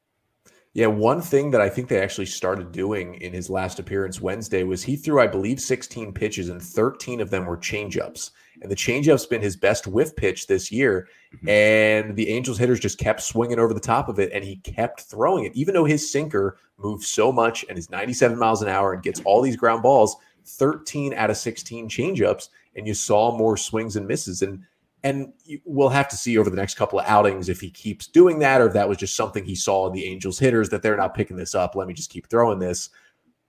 [0.74, 4.64] Yeah, one thing that I think they actually started doing in his last appearance Wednesday
[4.64, 8.32] was he threw, I believe, 16 pitches and 13 of them were changeups.
[8.62, 11.08] And the changeup's been his best whiff pitch this year.
[11.36, 11.50] Mm-hmm.
[11.50, 15.02] And the Angels hitters just kept swinging over the top of it and he kept
[15.02, 15.56] throwing it.
[15.56, 19.22] Even though his sinker moves so much and is 97 miles an hour and gets
[19.26, 22.50] all these ground balls, 13 out of 16 changeups.
[22.76, 24.42] And you saw more swings and misses.
[24.42, 24.64] And
[25.04, 25.34] and
[25.66, 28.62] we'll have to see over the next couple of outings if he keeps doing that
[28.62, 31.14] or if that was just something he saw in the Angels hitters that they're not
[31.14, 31.76] picking this up.
[31.76, 32.90] Let me just keep throwing this.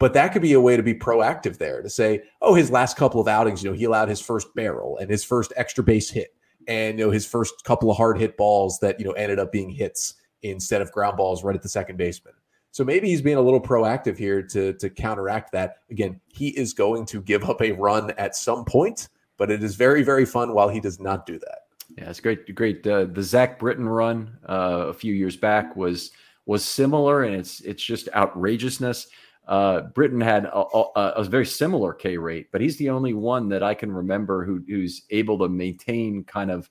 [0.00, 2.96] But that could be a way to be proactive there to say, oh, his last
[2.96, 6.10] couple of outings, you know, he allowed his first barrel and his first extra base
[6.10, 6.34] hit
[6.66, 9.52] and, you know, his first couple of hard hit balls that, you know, ended up
[9.52, 12.34] being hits instead of ground balls right at the second baseman.
[12.72, 15.76] So maybe he's being a little proactive here to, to counteract that.
[15.90, 19.74] Again, he is going to give up a run at some point but it is
[19.74, 21.58] very, very fun while he does not do that.
[21.96, 22.52] Yeah, it's great.
[22.54, 22.86] Great.
[22.86, 26.12] Uh, the Zach Britton run uh, a few years back was
[26.46, 29.08] was similar, and it's it's just outrageousness.
[29.46, 33.50] Uh, Britton had a, a, a, very similar K rate, but he's the only one
[33.50, 36.70] that I can remember who, who's able to maintain kind of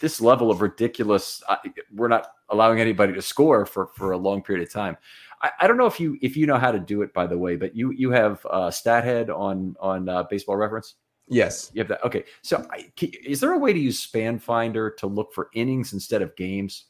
[0.00, 1.40] this level of ridiculous.
[1.94, 4.96] we're not allowing anybody to score for for a long period of time.
[5.40, 7.38] I, I, don't know if you if you know how to do it, by the
[7.38, 10.96] way, but you you have uh, Stathead on on uh, Baseball Reference.
[11.28, 11.70] Yes.
[11.74, 12.04] You have that.
[12.04, 12.24] Okay.
[12.42, 12.66] So
[13.00, 16.84] is there a way to use Span Finder to look for innings instead of games?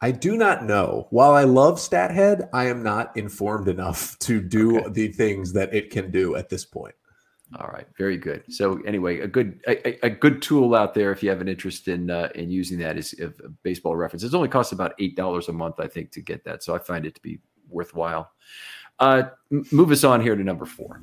[0.00, 1.08] I do not know.
[1.10, 4.90] While I love StatHead, I am not informed enough to do okay.
[4.90, 6.94] the things that it can do at this point.
[7.58, 8.44] All right, very good.
[8.52, 11.88] So anyway, a good a, a good tool out there if you have an interest
[11.88, 14.22] in uh, in using that is a baseball reference.
[14.22, 16.62] It only costs about eight dollars a month, I think, to get that.
[16.62, 18.30] So I find it to be worthwhile.
[18.98, 19.22] Uh,
[19.72, 21.00] move us on here to number four.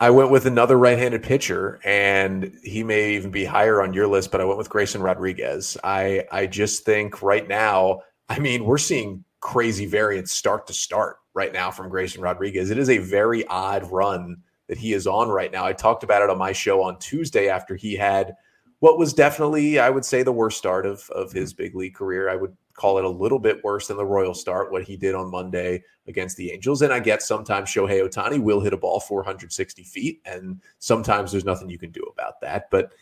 [0.00, 4.32] I went with another right-handed pitcher, and he may even be higher on your list,
[4.32, 5.76] but I went with Grayson Rodriguez.
[5.84, 11.16] I I just think right now, I mean, we're seeing crazy variance start to start
[11.34, 12.70] right now from Grayson Rodriguez.
[12.70, 15.64] It is a very odd run that he is on right now.
[15.64, 18.34] I talked about it on my show on Tuesday after he had
[18.80, 21.62] what was definitely, I would say, the worst start of of his mm-hmm.
[21.62, 22.28] big league career.
[22.28, 25.14] I would call it a little bit worse than the Royal start, what he did
[25.14, 26.82] on Monday against the Angels.
[26.82, 31.44] And I get sometimes Shohei Ohtani will hit a ball 460 feet, and sometimes there's
[31.44, 32.70] nothing you can do about that.
[32.70, 32.92] But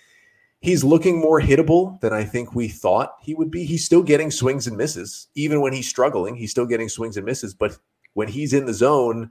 [0.61, 3.64] he's looking more hittable than I think we thought he would be.
[3.64, 5.28] He's still getting swings and misses.
[5.35, 7.54] Even when he's struggling, he's still getting swings and misses.
[7.54, 7.76] But
[8.14, 9.30] when he's in the zone,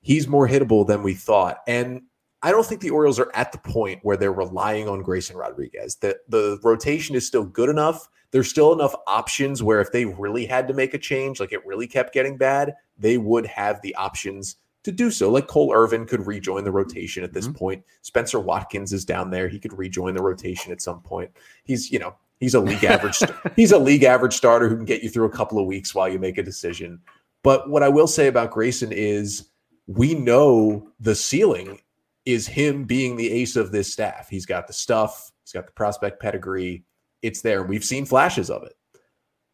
[0.00, 1.58] he's more hittable than we thought.
[1.66, 2.02] And
[2.42, 5.96] I don't think the Orioles are at the point where they're relying on Grayson Rodriguez.
[5.96, 10.46] That the rotation is still good enough there's still enough options where if they really
[10.46, 13.94] had to make a change, like it really kept getting bad, they would have the
[13.96, 15.30] options to do so.
[15.30, 17.58] Like Cole Irvin could rejoin the rotation at this mm-hmm.
[17.58, 17.84] point.
[18.02, 19.48] Spencer Watkins is down there.
[19.48, 21.30] He could rejoin the rotation at some point.
[21.64, 23.18] He's, you know, he's a league average
[23.56, 26.08] he's a league average starter who can get you through a couple of weeks while
[26.08, 27.00] you make a decision.
[27.42, 29.48] But what I will say about Grayson is
[29.86, 31.80] we know the ceiling
[32.26, 34.28] is him being the ace of this staff.
[34.28, 36.84] He's got the stuff, he's got the prospect pedigree
[37.22, 37.62] it's there.
[37.62, 38.74] We've seen flashes of it.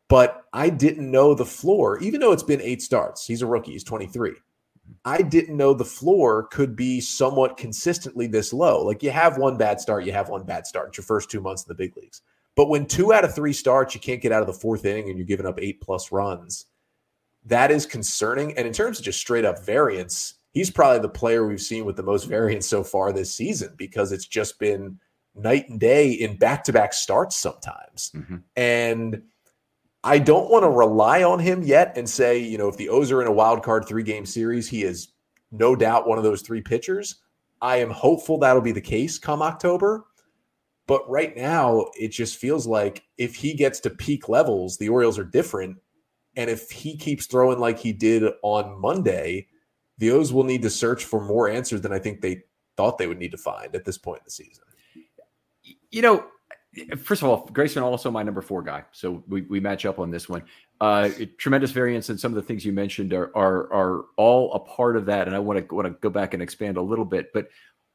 [0.08, 3.26] But I didn't know the floor, even though it's been eight starts.
[3.26, 4.34] He's a rookie, he's 23.
[5.04, 8.84] I didn't know the floor could be somewhat consistently this low.
[8.84, 10.88] Like you have one bad start, you have one bad start.
[10.88, 12.22] It's your first two months in the big leagues.
[12.54, 15.08] But when two out of three starts, you can't get out of the fourth inning
[15.08, 16.66] and you're giving up eight plus runs,
[17.44, 18.56] that is concerning.
[18.56, 21.96] And in terms of just straight up variance, he's probably the player we've seen with
[21.96, 24.98] the most variance so far this season because it's just been
[25.36, 28.10] night and day in back to back starts sometimes.
[28.14, 28.36] Mm-hmm.
[28.56, 29.22] And
[30.02, 33.10] I don't want to rely on him yet and say, you know, if the O's
[33.12, 35.08] are in a wild card three game series, he is
[35.50, 37.22] no doubt one of those three pitchers.
[37.60, 40.04] I am hopeful that'll be the case come October.
[40.86, 45.18] But right now, it just feels like if he gets to peak levels, the Orioles
[45.18, 45.78] are different.
[46.36, 49.48] And if he keeps throwing like he did on Monday,
[49.98, 52.42] the O's will need to search for more answers than I think they
[52.76, 54.64] thought they would need to find at this point in the season.
[55.90, 56.26] You know,
[56.98, 60.10] first of all, Grayson also my number four guy, so we, we match up on
[60.10, 60.44] this one.
[60.80, 64.60] Uh, tremendous variance, and some of the things you mentioned are are are all a
[64.60, 65.26] part of that.
[65.26, 67.32] And I want to want to go back and expand a little bit.
[67.32, 67.48] But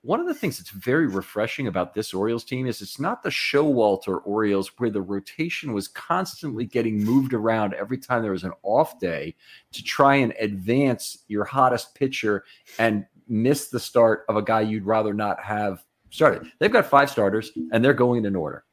[0.04, 3.30] one of the things that's very refreshing about this Orioles team is it's not the
[3.30, 8.54] Showalter Orioles where the rotation was constantly getting moved around every time there was an
[8.64, 9.36] off day
[9.74, 12.46] to try and advance your hottest pitcher
[12.80, 16.52] and miss the start of a guy you'd rather not have started.
[16.60, 18.64] They've got five starters and they're going in order.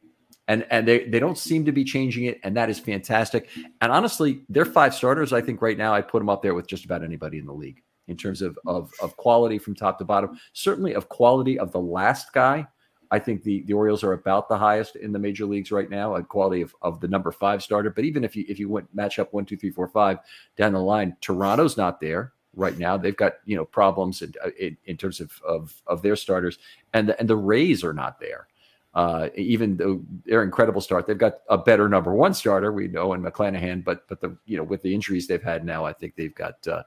[0.49, 3.51] And, and they, they don't seem to be changing it, and that is fantastic.
[3.83, 6.67] And honestly, their five starters, I think right now I'd put them up there with
[6.67, 10.07] just about anybody in the league in terms of, of, of quality from top to
[10.07, 10.39] bottom.
[10.55, 12.67] Certainly of quality of the last guy.
[13.11, 16.17] I think the, the Orioles are about the highest in the major leagues right now
[16.17, 17.91] at quality of, of the number five starter.
[17.91, 20.19] But even if you if you went match up one, two, three, four, five
[20.57, 22.97] down the line, Toronto's not there right now.
[22.97, 26.59] They've got you know problems in, in, in terms of, of of their starters,
[26.93, 28.49] and the, and the Rays are not there.
[28.95, 32.73] Uh, even though they're incredible start, they've got a better number one starter.
[32.73, 35.85] We know in McClanahan, but but the you know with the injuries they've had now,
[35.85, 36.83] I think they've got uh,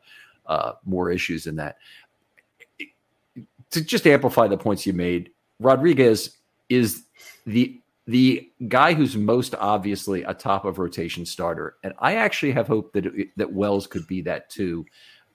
[0.46, 1.78] uh, more issues in that.
[3.72, 6.38] To just amplify the points you made, Rodriguez
[6.70, 7.06] is
[7.46, 12.68] the the guy who's most obviously a top of rotation starter, and I actually have
[12.68, 13.06] hope that
[13.38, 14.86] that Wells could be that too.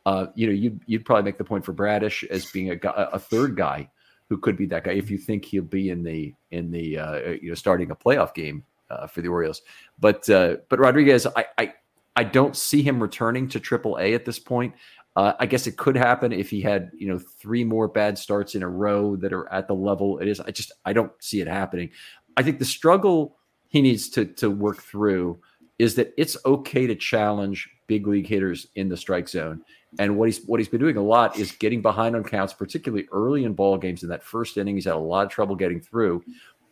[0.06, 2.78] Uh, you know, you'd, you'd probably make the point for Bradish as being a,
[3.12, 3.90] a third guy
[4.28, 7.16] who could be that guy if you think he'll be in the in the uh,
[7.42, 9.62] you know starting a playoff game uh, for the Orioles.
[9.98, 11.74] But uh, but Rodriguez, I, I
[12.14, 14.74] I don't see him returning to Triple A at this point.
[15.16, 18.54] Uh, I guess it could happen if he had, you know, three more bad starts
[18.54, 20.38] in a row that are at the level it is.
[20.38, 21.90] I just I don't see it happening.
[22.36, 23.36] I think the struggle
[23.68, 25.40] he needs to to work through
[25.78, 29.62] is that it's okay to challenge big league hitters in the strike zone.
[29.98, 33.08] And what he's what he's been doing a lot is getting behind on counts, particularly
[33.12, 34.02] early in ball games.
[34.02, 36.22] In that first inning, he's had a lot of trouble getting through,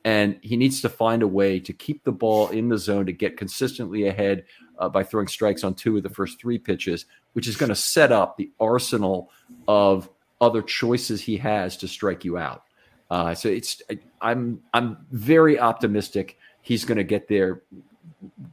[0.04, 3.12] and he needs to find a way to keep the ball in the zone to
[3.12, 4.44] get consistently ahead
[4.78, 7.74] uh, by throwing strikes on two of the first three pitches, which is going to
[7.74, 9.30] set up the arsenal
[9.68, 10.10] of
[10.40, 12.64] other choices he has to strike you out.
[13.10, 13.80] Uh, so it's
[14.20, 17.62] I'm I'm very optimistic he's going to get there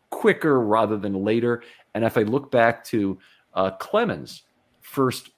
[0.10, 1.63] quicker rather than later.
[1.95, 3.17] And if I look back to
[3.53, 4.43] uh, Clemens'
[4.91, 5.30] first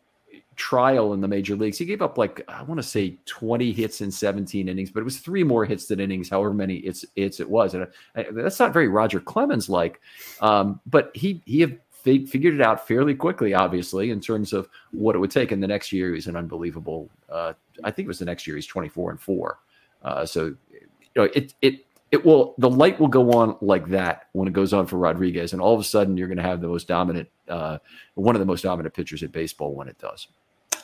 [0.56, 4.02] trial in the major leagues, he gave up like I want to say 20 hits
[4.02, 7.40] in 17 innings, but it was three more hits than innings, however many it's hits
[7.40, 7.76] it was.
[7.76, 10.02] And I, that's not very Roger Clemens like,
[10.42, 15.20] um, but he he figured it out fairly quickly, obviously, in terms of what it
[15.20, 15.52] would take.
[15.52, 17.10] And the next year, he's an unbelievable.
[17.30, 18.56] Uh, I think it was the next year.
[18.56, 19.60] He's 24 and four.
[20.02, 24.28] Uh, so you know it it it will the light will go on like that
[24.34, 26.62] when it goes on for Rodriguez, and all of a sudden you're going to have
[26.62, 27.80] the most dominant, uh,
[28.14, 30.28] one of the most dominant pitchers in baseball when it does.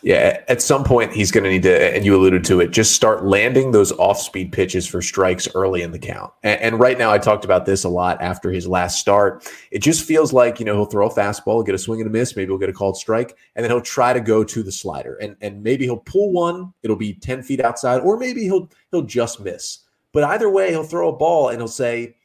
[0.02, 2.94] Yeah, at some point he's going to need to, and you alluded to it, just
[2.94, 6.32] start landing those off-speed pitches for strikes early in the count.
[6.42, 9.48] And, and, right now, I talked about this a lot after his last start.
[9.72, 12.12] It just feels like you know he'll throw a fastball, get a swing and a
[12.12, 14.72] miss, maybe he'll get a called strike, and then he'll try to go to the
[14.72, 18.68] slider, and and maybe he'll pull one, it'll be ten feet outside, or maybe he'll
[18.90, 19.80] he'll just miss.
[20.12, 22.16] But either way, he'll throw a ball and he'll say,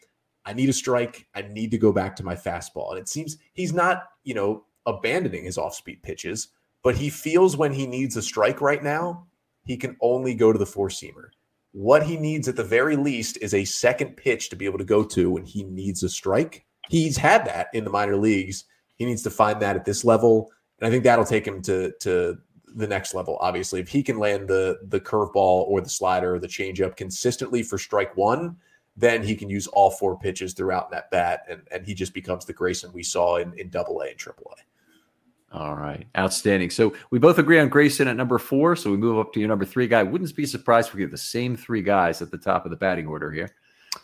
[0.44, 1.26] I need a strike.
[1.34, 2.90] I need to go back to my fastball.
[2.90, 6.48] And it seems he's not, you know, abandoning his off speed pitches,
[6.82, 9.26] but he feels when he needs a strike right now,
[9.64, 11.28] he can only go to the four seamer.
[11.72, 14.84] What he needs at the very least is a second pitch to be able to
[14.84, 16.64] go to when he needs a strike.
[16.88, 18.64] He's had that in the minor leagues.
[18.96, 20.50] He needs to find that at this level.
[20.78, 22.38] And I think that'll take him to, to
[22.74, 23.38] the next level.
[23.40, 27.62] Obviously, if he can land the the curveball or the slider or the changeup consistently
[27.62, 28.56] for strike one,
[28.96, 32.44] then he can use all four pitches throughout that bat, and and he just becomes
[32.44, 35.56] the Grayson we saw in in Double A and Triple A.
[35.56, 36.70] All right, outstanding.
[36.70, 38.74] So we both agree on Grayson at number four.
[38.74, 40.02] So we move up to your number three guy.
[40.02, 42.76] Wouldn't be surprised if we get the same three guys at the top of the
[42.76, 43.50] batting order here.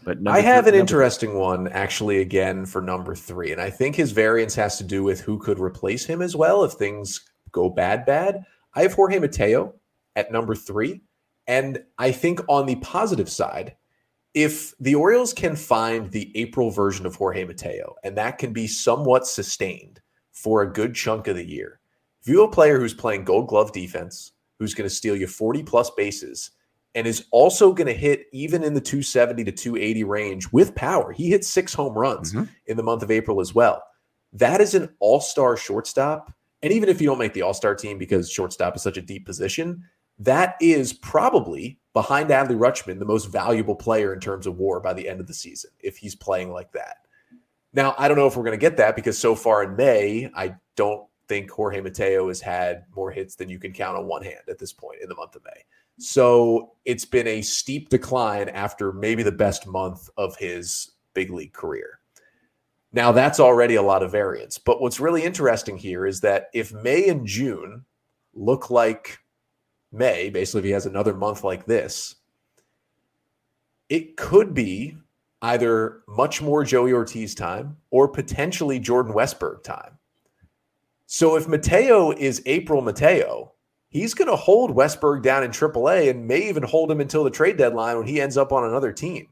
[0.04, 4.12] But I have an interesting one actually again for number three, and I think his
[4.12, 8.06] variance has to do with who could replace him as well if things go bad,
[8.06, 8.44] bad.
[8.74, 9.74] I have Jorge Mateo
[10.16, 11.00] at number three.
[11.46, 13.76] And I think on the positive side,
[14.34, 18.66] if the Orioles can find the April version of Jorge Mateo, and that can be
[18.66, 20.00] somewhat sustained
[20.32, 21.80] for a good chunk of the year,
[22.20, 25.26] if you have a player who's playing gold glove defense, who's going to steal you
[25.26, 26.52] 40 plus bases,
[26.94, 31.12] and is also going to hit even in the 270 to 280 range with power,
[31.12, 32.44] he hit six home runs mm-hmm.
[32.66, 33.82] in the month of April as well.
[34.32, 37.74] That is an all star shortstop and even if you don't make the All Star
[37.74, 39.84] team because shortstop is such a deep position,
[40.18, 44.92] that is probably behind Adley Rutschman the most valuable player in terms of war by
[44.92, 46.98] the end of the season if he's playing like that.
[47.72, 50.30] Now, I don't know if we're going to get that because so far in May,
[50.34, 54.22] I don't think Jorge Mateo has had more hits than you can count on one
[54.22, 55.62] hand at this point in the month of May.
[55.98, 61.52] So it's been a steep decline after maybe the best month of his big league
[61.52, 61.99] career.
[62.92, 64.58] Now, that's already a lot of variance.
[64.58, 67.84] But what's really interesting here is that if May and June
[68.34, 69.18] look like
[69.92, 72.16] May, basically, if he has another month like this,
[73.88, 74.96] it could be
[75.42, 79.98] either much more Joey Ortiz time or potentially Jordan Westburg time.
[81.06, 83.52] So if Mateo is April Mateo,
[83.88, 87.30] he's going to hold Westburg down in AAA and may even hold him until the
[87.30, 89.28] trade deadline when he ends up on another team.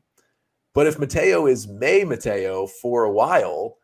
[0.78, 3.78] But if Mateo is May Mateo for a while,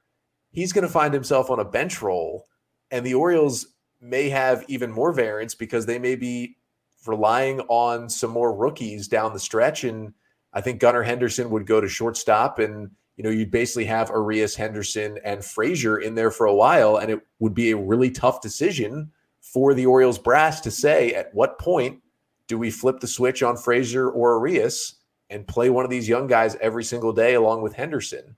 [0.53, 2.47] he's going to find himself on a bench role,
[2.93, 3.67] and the Orioles
[4.01, 6.57] may have even more variance because they may be
[7.05, 10.15] relying on some more rookies down the stretch and
[10.53, 14.55] I think Gunnar Henderson would go to shortstop, and you know you'd basically have Urias,
[14.55, 18.41] Henderson, and Frazier in there for a while, and it would be a really tough
[18.41, 22.01] decision for the Orioles brass to say at what point
[22.47, 26.27] do we flip the switch on Frazier or Urias and play one of these young
[26.27, 28.37] guys every single day along with Henderson.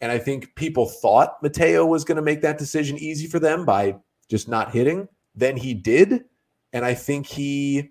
[0.00, 3.64] And I think people thought Mateo was going to make that decision easy for them
[3.64, 3.96] by
[4.28, 5.08] just not hitting.
[5.34, 6.24] Then he did.
[6.72, 7.90] And I think he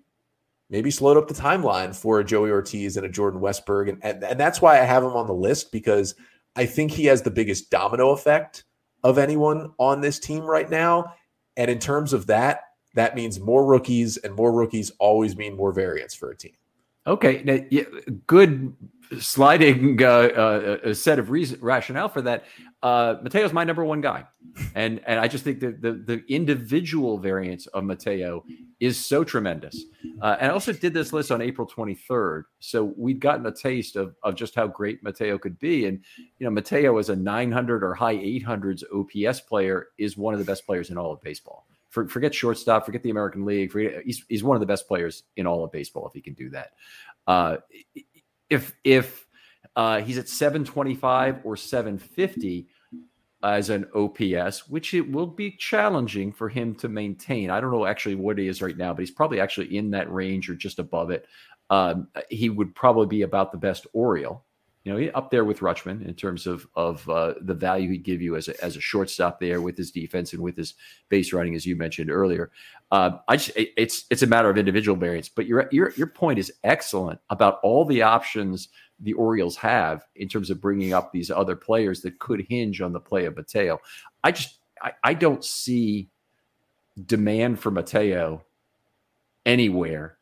[0.68, 3.88] maybe slowed up the timeline for a Joey Ortiz and a Jordan Westburg.
[3.88, 6.14] And, and, and that's why I have him on the list because
[6.56, 8.64] I think he has the biggest domino effect
[9.04, 11.14] of anyone on this team right now.
[11.56, 12.60] And in terms of that,
[12.94, 16.52] that means more rookies, and more rookies always mean more variance for a team.
[17.06, 17.82] Okay, now, yeah,
[18.26, 18.74] good
[19.18, 22.44] sliding uh, uh, set of reason rationale for that.
[22.82, 24.24] Uh, Mateo's my number one guy,
[24.74, 28.44] and and I just think that the the individual variance of Mateo
[28.80, 29.84] is so tremendous.
[30.20, 33.96] Uh, and I also did this list on April 23rd, so we'd gotten a taste
[33.96, 35.86] of of just how great Mateo could be.
[35.86, 36.00] And
[36.38, 40.46] you know, Mateo as a 900 or high 800s OPS player is one of the
[40.46, 41.66] best players in all of baseball.
[41.92, 43.70] For, forget shortstop, forget the American League.
[43.70, 46.32] Forget, he's he's one of the best players in all of baseball if he can
[46.32, 46.70] do that.
[47.26, 47.58] Uh,
[48.48, 49.26] if if
[49.76, 52.66] uh, he's at 725 or 750
[53.42, 57.50] as an OPS, which it will be challenging for him to maintain.
[57.50, 60.10] I don't know actually what he is right now, but he's probably actually in that
[60.10, 61.26] range or just above it.
[61.68, 64.44] Um, he would probably be about the best Oriole
[64.84, 68.20] you know, up there with Rutschman in terms of of uh, the value he'd give
[68.20, 70.74] you as a, as a shortstop there with his defense and with his
[71.08, 72.50] base running, as you mentioned earlier.
[72.90, 76.38] Uh, I just it's it's a matter of individual variance, but your your your point
[76.38, 78.68] is excellent about all the options
[78.98, 82.92] the Orioles have in terms of bringing up these other players that could hinge on
[82.92, 83.78] the play of Mateo.
[84.24, 86.10] I just I, I don't see
[87.06, 88.42] demand for Mateo
[89.46, 90.18] anywhere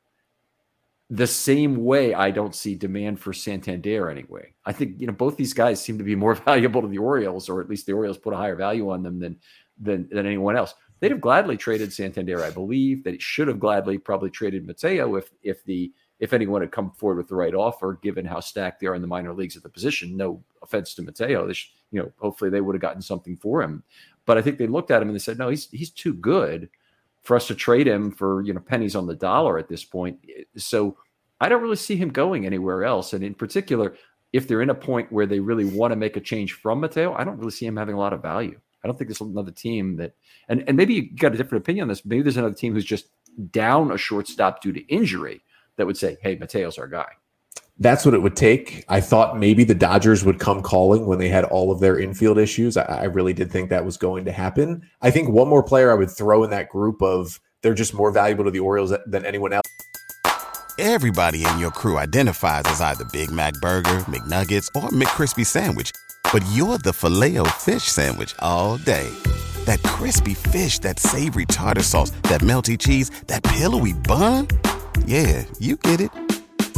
[1.11, 4.55] the same way I don't see demand for Santander anyway.
[4.65, 7.49] I think you know both these guys seem to be more valuable to the Orioles,
[7.49, 9.37] or at least the Orioles put a higher value on them than
[9.79, 10.75] than than anyone else.
[11.01, 13.05] They'd have gladly traded Santander, I believe.
[13.05, 17.17] That should have gladly probably traded Mateo if if the if anyone had come forward
[17.17, 19.69] with the right offer, given how stacked they are in the minor leagues at the
[19.69, 20.17] position.
[20.17, 23.63] No offense to Mateo, they should, you know, hopefully they would have gotten something for
[23.63, 23.83] him.
[24.27, 26.69] But I think they looked at him and they said, no, he's he's too good
[27.23, 30.19] for us to trade him for you know pennies on the dollar at this point.
[30.57, 30.97] So
[31.41, 33.13] I don't really see him going anywhere else.
[33.13, 33.95] And in particular,
[34.33, 37.15] if they're in a point where they really want to make a change from Mateo,
[37.15, 38.61] I don't really see him having a lot of value.
[38.83, 40.15] I don't think there's another team that,
[40.49, 42.05] and and maybe you got a different opinion on this.
[42.05, 43.09] Maybe there's another team who's just
[43.51, 45.43] down a shortstop due to injury
[45.77, 47.09] that would say, "Hey, Mateo's our guy."
[47.81, 48.85] That's what it would take.
[48.91, 52.39] I thought maybe the Dodgers would come calling when they had all of their infield
[52.39, 52.77] issues.
[52.77, 54.83] I, I really did think that was going to happen.
[55.01, 58.11] I think one more player I would throw in that group of they're just more
[58.11, 59.67] valuable to the Orioles than anyone else.
[60.79, 65.91] Everybody in your crew identifies as either Big Mac Burger, McNuggets, or McCrispy Sandwich,
[66.33, 69.09] but you're the filet fish Sandwich all day.
[69.65, 74.49] That crispy fish, that savory tartar sauce, that melty cheese, that pillowy bun.
[75.07, 76.11] Yeah, you get it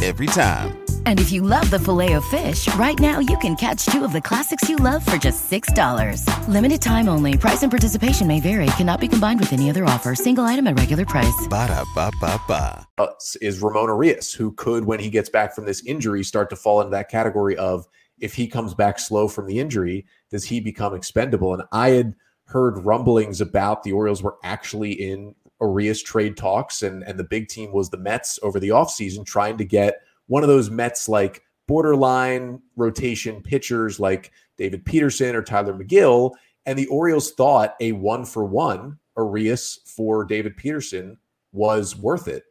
[0.01, 0.82] every time.
[1.05, 4.11] And if you love the filet of fish, right now you can catch two of
[4.11, 6.47] the classics you love for just $6.
[6.49, 7.37] Limited time only.
[7.37, 8.65] Price and participation may vary.
[8.77, 10.15] Cannot be combined with any other offer.
[10.15, 11.47] Single item at regular price.
[11.49, 13.15] Ba da ba ba ba.
[13.41, 16.81] Is Ramon Urias, who could, when he gets back from this injury, start to fall
[16.81, 17.87] into that category of
[18.19, 21.53] if he comes back slow from the injury, does he become expendable?
[21.53, 27.03] And I had heard rumblings about the Orioles were actually in Urias trade talks, and,
[27.03, 29.95] and the big team was the Mets over the offseason trying to get–
[30.27, 36.31] one of those Mets like borderline rotation pitchers like David Peterson or Tylor Megill.
[36.65, 41.17] And the Orioles thought a one for one Urias for David Peterson
[41.51, 42.43] was worth it.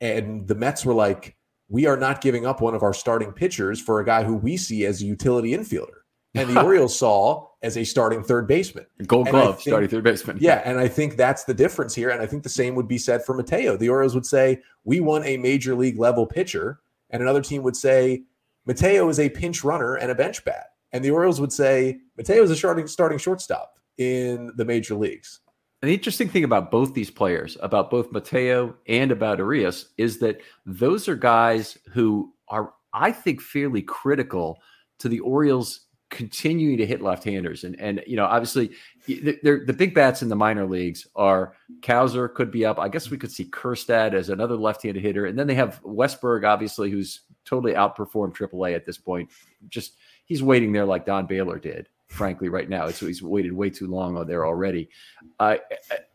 [0.00, 1.36] And the Mets were like,
[1.68, 4.56] we are not giving up one of our starting pitchers for a guy who we
[4.56, 5.98] see as a utility infielder.
[6.34, 8.86] And the Orioles saw as a starting third baseman.
[9.06, 10.38] Gold And glove, think- starting third baseman.
[10.40, 12.10] Yeah, and I think that's the difference here.
[12.10, 13.76] And I think the same would be said for Mateo.
[13.76, 16.80] The Orioles would say, We want a major league level pitcher.
[17.10, 18.22] And another team would say,
[18.66, 20.66] Mateo is a pinch runner and a bench bat.
[20.92, 25.40] And the Orioles would say, Mateo is a starting starting shortstop in the major leagues.
[25.82, 30.40] The interesting thing about both these players, about both Mateo and about Urias, is that
[30.66, 34.58] those are guys who are, I think, fairly critical
[34.98, 37.64] to the Orioles continuing to hit left-handers.
[37.64, 38.70] And and you know, obviously,
[39.42, 42.78] they're, the big bats in the minor leagues are Cowser could be up.
[42.78, 46.44] I guess we could see Kjerstad as another left-handed hitter, and then they have Westburg,
[46.44, 49.30] obviously, who's totally outperformed AAA at this point.
[49.68, 49.94] Just
[50.26, 52.88] he's waiting there like Don Baylor did frankly, right now.
[52.90, 54.90] So he's waited way too long on there already.
[55.38, 55.56] Uh,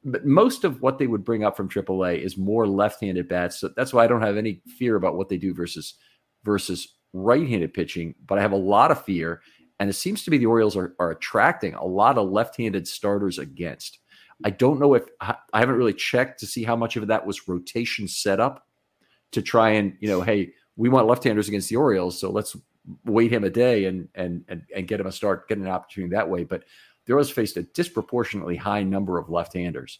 [0.03, 3.59] but most of what they would bring up from AAA is more left-handed bats.
[3.59, 5.95] So that's why I don't have any fear about what they do versus
[6.43, 8.13] versus right-handed pitching.
[8.27, 9.41] But I have a lot of fear,
[9.79, 13.39] and it seems to be the Orioles are, are attracting a lot of left-handed starters
[13.39, 13.99] against.
[14.43, 17.47] I don't know if I haven't really checked to see how much of that was
[17.47, 18.65] rotation setup
[19.31, 22.55] to try and you know, hey, we want left-handers against the Orioles, so let's
[23.05, 26.13] wait him a day and and and, and get him a start, get an opportunity
[26.13, 26.43] that way.
[26.43, 26.63] But
[27.05, 29.99] the Orioles faced a disproportionately high number of left-handers.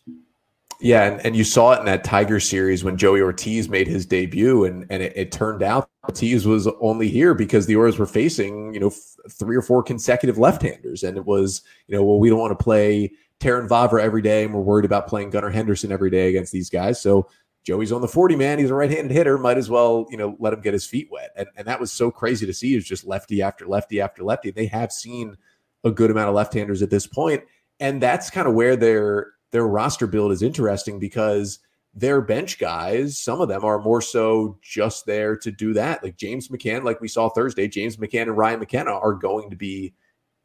[0.82, 4.05] Yeah, and, and you saw it in that Tiger series when Joey Ortiz made his
[4.05, 8.05] debut, and and it, it turned out Ortiz was only here because the Orioles were
[8.05, 12.19] facing you know f- three or four consecutive left-handers, and it was you know well
[12.19, 15.49] we don't want to play Terrin Vavra every day, and we're worried about playing Gunnar
[15.49, 17.28] Henderson every day against these guys, so
[17.65, 18.59] Joey's on the 40 man.
[18.59, 19.39] He's a right handed hitter.
[19.39, 21.32] Might as well, you know, let him get his feet wet.
[21.36, 24.51] And, and that was so crazy to see is just lefty after lefty after lefty.
[24.51, 25.36] They have seen
[25.84, 27.43] a good amount of left handers at this point,
[27.80, 31.59] And that's kind of where their their roster build is interesting because
[31.93, 36.03] their bench guys, some of them are more so just there to do that.
[36.03, 39.55] Like James McCann, like we saw Thursday, James McCann and Ryan McKenna are going to
[39.55, 39.93] be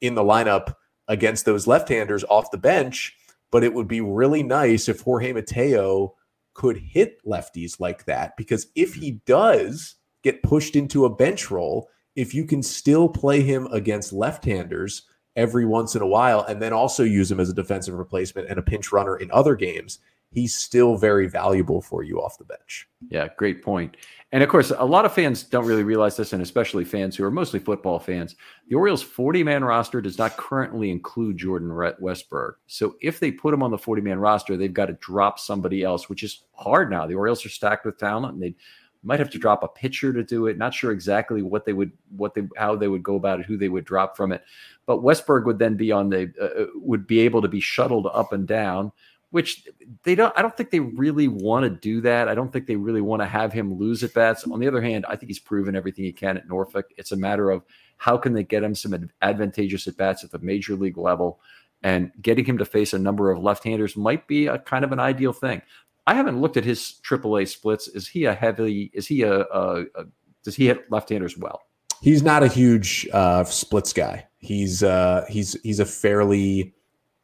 [0.01, 0.75] in the lineup
[1.09, 3.17] against those left-handers off the bench.
[3.51, 6.15] But it would be really nice if Jorge Mateo
[6.55, 11.89] could hit lefties like that because if he does get pushed into a bench role,
[12.15, 15.03] if you can still play him against left-handers
[15.41, 18.59] every once in a while and then also use him as a defensive replacement and
[18.59, 20.01] a pinch runner in other games,
[20.33, 22.87] he's still very valuable for you off the bench.
[23.09, 23.97] Yeah, great point.
[24.33, 27.25] And of course, a lot of fans don't really realize this, and especially fans who
[27.25, 28.37] are mostly football fans.
[28.69, 32.53] The Orioles' 40 man roster does not currently include Jordan Westburg.
[32.67, 35.83] So if they put him on the 40 man roster, they've got to drop somebody
[35.83, 37.07] else, which is hard now.
[37.07, 38.55] The Orioles are stacked with talent, and they
[39.03, 40.59] might have to drop a pitcher to do it.
[40.59, 43.57] Not sure exactly what they would, what they, how they would go about it, who
[43.57, 44.45] they would drop from it.
[44.87, 48.33] But Westburg would then be on the, uh, would be able to be shuttled up
[48.33, 48.93] and down
[49.31, 49.69] which
[50.03, 52.29] they don't I don't think they really want to do that.
[52.29, 54.45] I don't think they really want to have him lose at bats.
[54.45, 56.87] On the other hand, I think he's proven everything he can at Norfolk.
[56.97, 57.63] It's a matter of
[57.97, 61.41] how can they get him some advantageous at bats at the major league level
[61.83, 65.01] and getting him to face a number of left-handers might be a kind of an
[65.01, 65.63] ideal thing.
[66.07, 67.89] I haven't looked at his AAA splits.
[67.89, 70.05] Is he a heavy is he a, a, a
[70.43, 71.61] does he hit left-handers well?
[72.01, 74.27] He's not a huge uh, splits guy.
[74.39, 76.75] He's uh, he's he's a fairly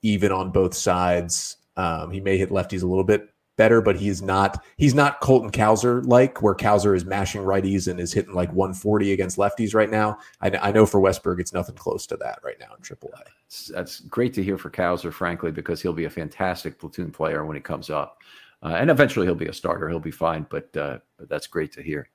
[0.02, 4.22] even on both sides um, he may hit lefties a little bit better, but he's
[4.22, 8.52] not he's not Colton Cowser like where Cowser is mashing righties and is hitting like
[8.52, 10.18] 140 against lefties right now.
[10.40, 13.72] I, I know for Westburg, it's nothing close to that right now in AAA.
[13.72, 17.56] That's great to hear for Cowser, frankly, because he'll be a fantastic platoon player when
[17.56, 18.18] he comes up,
[18.66, 19.88] uh, and eventually he'll be a starter.
[19.88, 22.08] He'll be fine, but uh, but that's great to hear.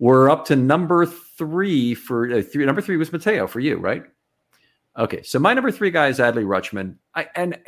[0.00, 2.66] We're up to number three for uh, three.
[2.66, 4.02] Number three was Mateo for you, right?
[4.98, 6.96] Okay, so my number three guy is Adley Rutschman.
[7.14, 7.58] I, and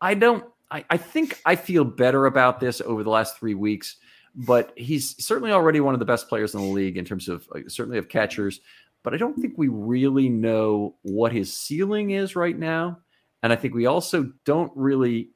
[0.00, 0.44] I don't.
[0.70, 3.96] I, I, think I feel better about this over the last three weeks,
[4.36, 7.48] but he's certainly already one of the best players in the league in terms of
[7.66, 8.60] certainly of catchers.
[9.02, 13.00] But I don't think we really know what his ceiling is right now,
[13.42, 15.31] and I think we also don't really.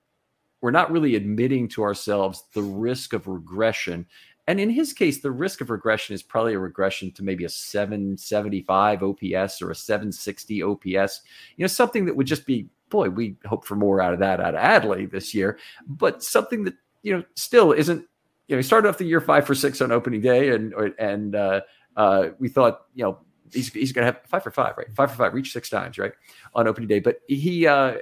[0.67, 4.05] We're not really admitting to ourselves the risk of regression.
[4.49, 7.49] And in his case, the risk of regression is probably a regression to maybe a
[7.49, 11.21] 775 OPS or a 760 OPS,
[11.57, 14.41] you know, something that would just be boy, we hope for more out of that
[14.41, 15.57] out of Adley this year,
[15.87, 18.05] but something that you know still isn't.
[18.49, 21.37] You know, he started off the year five for six on opening day, and and
[21.37, 21.61] uh,
[21.97, 23.19] uh, we thought you know
[23.53, 24.87] he's he's going to have five for five, right?
[24.95, 26.13] Five for five, reach six times, right,
[26.55, 27.01] on opening day.
[27.01, 27.95] But he uh,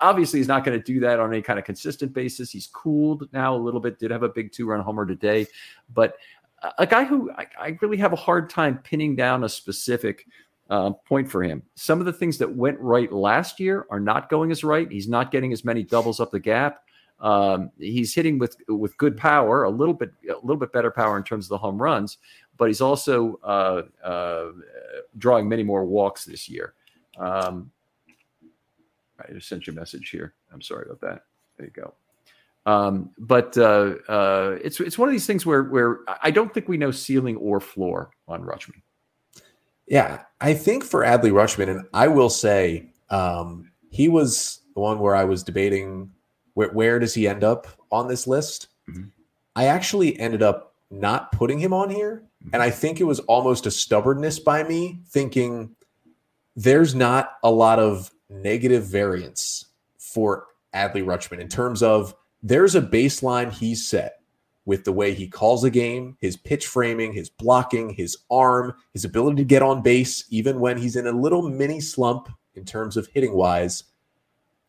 [0.00, 2.50] obviously is not going to do that on any kind of consistent basis.
[2.50, 3.98] He's cooled now a little bit.
[3.98, 5.46] Did have a big two run homer today,
[5.94, 6.16] but
[6.78, 10.26] a guy who I, I really have a hard time pinning down a specific
[10.70, 11.62] uh, point for him.
[11.74, 14.90] Some of the things that went right last year are not going as right.
[14.90, 16.84] He's not getting as many doubles up the gap.
[17.20, 21.16] Um, he's hitting with with good power, a little bit a little bit better power
[21.16, 22.18] in terms of the home runs,
[22.56, 24.50] but he's also uh, uh,
[25.18, 26.74] drawing many more walks this year.
[27.18, 27.70] Um,
[29.20, 30.34] I just sent you a message here.
[30.52, 31.24] I'm sorry about that.
[31.56, 31.94] There you go.
[32.64, 36.68] Um, but uh, uh, it's it's one of these things where where I don't think
[36.68, 38.82] we know ceiling or floor on Rutschman.
[39.86, 45.00] Yeah, I think for Adley Rutschman, and I will say um, he was the one
[45.00, 46.10] where I was debating
[46.54, 48.68] where, where does he end up on this list.
[48.88, 49.08] Mm-hmm.
[49.56, 52.22] I actually ended up not putting him on here.
[52.52, 55.74] And I think it was almost a stubbornness by me thinking
[56.56, 59.66] there's not a lot of negative variance
[59.98, 64.20] for Adley Rutschman in terms of there's a baseline he's set
[64.64, 69.04] with the way he calls a game, his pitch framing, his blocking, his arm, his
[69.04, 72.96] ability to get on base, even when he's in a little mini slump in terms
[72.96, 73.84] of hitting wise.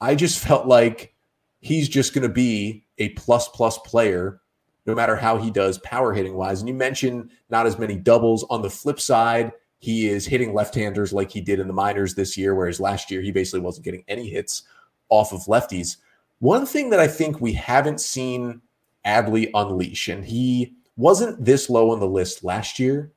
[0.02, 1.14] I just felt like
[1.60, 4.42] he's just going to be a plus plus player
[4.86, 6.60] no matter how he does power hitting wise.
[6.60, 8.44] And you mentioned not as many doubles.
[8.50, 12.16] On the flip side, he is hitting left handers like he did in the minors
[12.16, 14.64] this year, whereas last year he basically wasn't getting any hits
[15.10, 15.98] off of lefties.
[16.40, 18.62] One thing that I think we haven't seen
[19.06, 23.12] Adley unleash, and he wasn't this low on the list last year,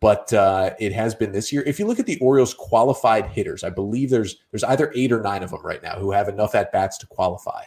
[0.00, 1.62] but uh, it has been this year.
[1.64, 5.20] If you look at the Orioles qualified hitters, I believe there's there's either eight or
[5.20, 7.62] nine of them right now who have enough at bats to qualify.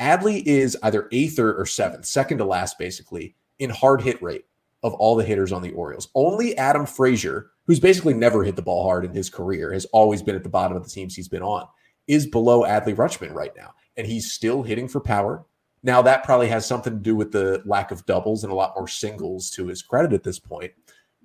[0.00, 4.44] Adley is either eighth or, or seventh, second to last, basically in hard hit rate
[4.82, 6.08] of all the hitters on the Orioles.
[6.14, 10.22] Only Adam Frazier, who's basically never hit the ball hard in his career, has always
[10.22, 11.66] been at the bottom of the teams he's been on,
[12.06, 15.44] is below Adley Rutschman right now and he's still hitting for power.
[15.82, 18.74] Now, that probably has something to do with the lack of doubles and a lot
[18.76, 20.72] more singles to his credit at this point.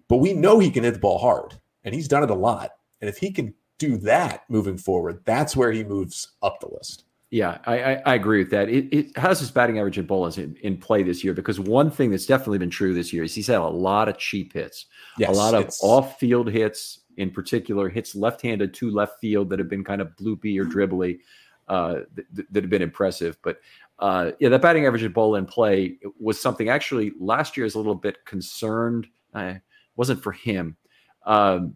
[0.08, 2.72] But we know he can hit the ball hard, and he's done it a lot.
[3.00, 7.06] And if he can do that moving forward, that's where he moves up the list.
[7.32, 8.70] Yeah, I, I, I agree with that.
[8.70, 11.34] It, it, how's his batting average in Bolas in, in, play this year?
[11.34, 14.18] Because one thing that's definitely been true this year is he's had a lot of
[14.18, 19.50] cheap hits, yes, a lot of off-field hits, in particular hits left-handed to left field
[19.50, 21.20] that have been kind of bloopy or dribbly
[21.68, 23.38] uh, th- that have been impressive.
[23.44, 23.60] But
[24.00, 27.76] uh, yeah, that batting average at ball in play was something actually last year is
[27.76, 29.08] a little bit concerned.
[29.36, 29.62] I
[29.96, 30.78] wasn't for him.
[31.26, 31.76] Um,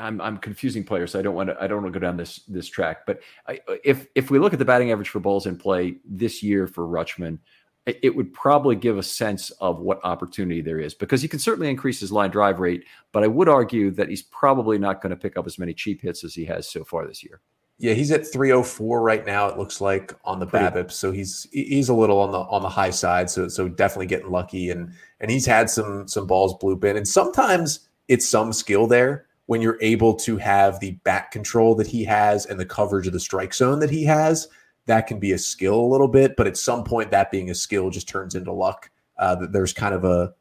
[0.00, 2.16] I'm, I'm confusing players, so I don't want to I don't want to go down
[2.16, 3.06] this this track.
[3.06, 6.42] But I, if if we look at the batting average for balls in play this
[6.42, 7.38] year for Rutschman,
[7.86, 11.70] it would probably give a sense of what opportunity there is because he can certainly
[11.70, 15.16] increase his line drive rate, but I would argue that he's probably not going to
[15.16, 17.40] pick up as many cheap hits as he has so far this year.
[17.78, 19.48] Yeah, he's at 304 right now.
[19.48, 22.60] It looks like on the Pretty, BABIP, so he's he's a little on the on
[22.60, 23.30] the high side.
[23.30, 27.08] So so definitely getting lucky, and and he's had some some balls bloop in, and
[27.08, 32.04] sometimes it's some skill there when you're able to have the back control that he
[32.04, 34.46] has and the coverage of the strike zone that he has
[34.86, 37.54] that can be a skill a little bit, but at some point that being a
[37.56, 38.88] skill just turns into luck.
[39.18, 40.32] Uh, there's kind of a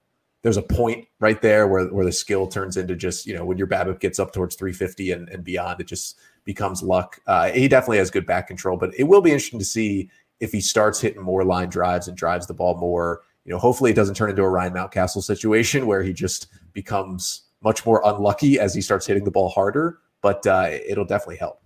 [0.43, 3.57] there's a point right there where where the skill turns into just you know when
[3.57, 7.19] your BABIP gets up towards 350 and, and beyond, it just becomes luck.
[7.25, 10.07] Uh, he definitely has good back control, but it will be interesting to see
[10.39, 13.21] if he starts hitting more line drives and drives the ball more.
[13.43, 17.48] You know, hopefully it doesn't turn into a Ryan Mountcastle situation where he just becomes
[17.63, 19.99] much more unlucky as he starts hitting the ball harder.
[20.21, 21.61] But uh, it'll definitely help.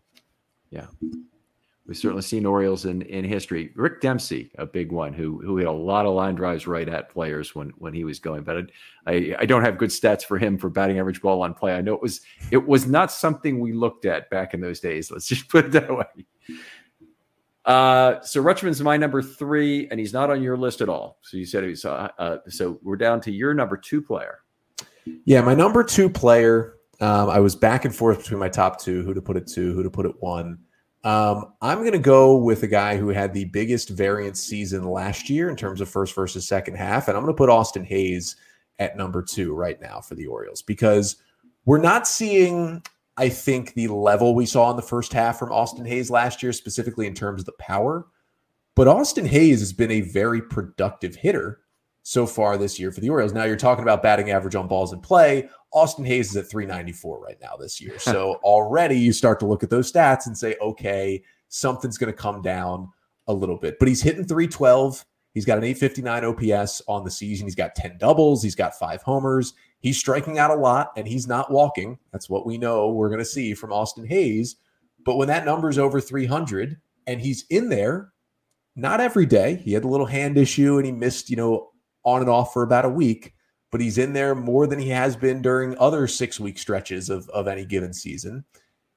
[0.69, 0.87] Yeah.
[1.85, 3.71] We've certainly seen Orioles in, in history.
[3.75, 7.09] Rick Dempsey, a big one, who who hit a lot of line drives right at
[7.09, 8.43] players when when he was going.
[8.43, 8.71] But
[9.05, 11.73] I, I don't have good stats for him for batting average ball on play.
[11.75, 12.21] I know it was
[12.51, 15.11] it was not something we looked at back in those days.
[15.11, 16.25] Let's just put it that way.
[17.65, 21.19] Uh, so Rutschman's my number three, and he's not on your list at all.
[21.21, 24.39] So you said he's uh, uh, so we're down to your number two player.
[25.25, 26.75] Yeah, my number two player.
[26.99, 29.73] Um, I was back and forth between my top two, who to put it to,
[29.73, 30.59] who to put it one.
[31.03, 35.29] Um, I'm going to go with a guy who had the biggest variance season last
[35.29, 37.07] year in terms of first versus second half.
[37.07, 38.37] And I'm going to put Austin Hays
[38.79, 41.17] at number two right now for the Orioles because
[41.65, 42.81] we're not seeing,
[43.17, 46.53] I think, the level we saw in the first half from Austin Hays last year,
[46.53, 48.07] specifically in terms of the power.
[48.75, 51.62] But Austin Hays has been a very productive hitter
[52.03, 53.33] so far this year for the Orioles.
[53.33, 55.49] Now you're talking about batting average on balls in play.
[55.71, 57.97] Austin Hays is at 394 right now this year.
[57.99, 62.17] So already you start to look at those stats and say, okay, something's going to
[62.17, 62.89] come down
[63.27, 63.79] a little bit.
[63.79, 65.05] But he's hitting 312.
[65.33, 67.47] He's got an 859 OPS on the season.
[67.47, 68.43] He's got 10 doubles.
[68.43, 69.53] He's got five homers.
[69.79, 71.97] He's striking out a lot and he's not walking.
[72.11, 74.57] That's what we know we're going to see from Austin Hays.
[75.05, 78.13] But when that number is over 300 and he's in there,
[78.75, 81.72] not every day, he had a little hand issue and he missed, you know,
[82.03, 83.33] on and off for about a week,
[83.71, 87.29] but he's in there more than he has been during other six week stretches of,
[87.29, 88.45] of any given season.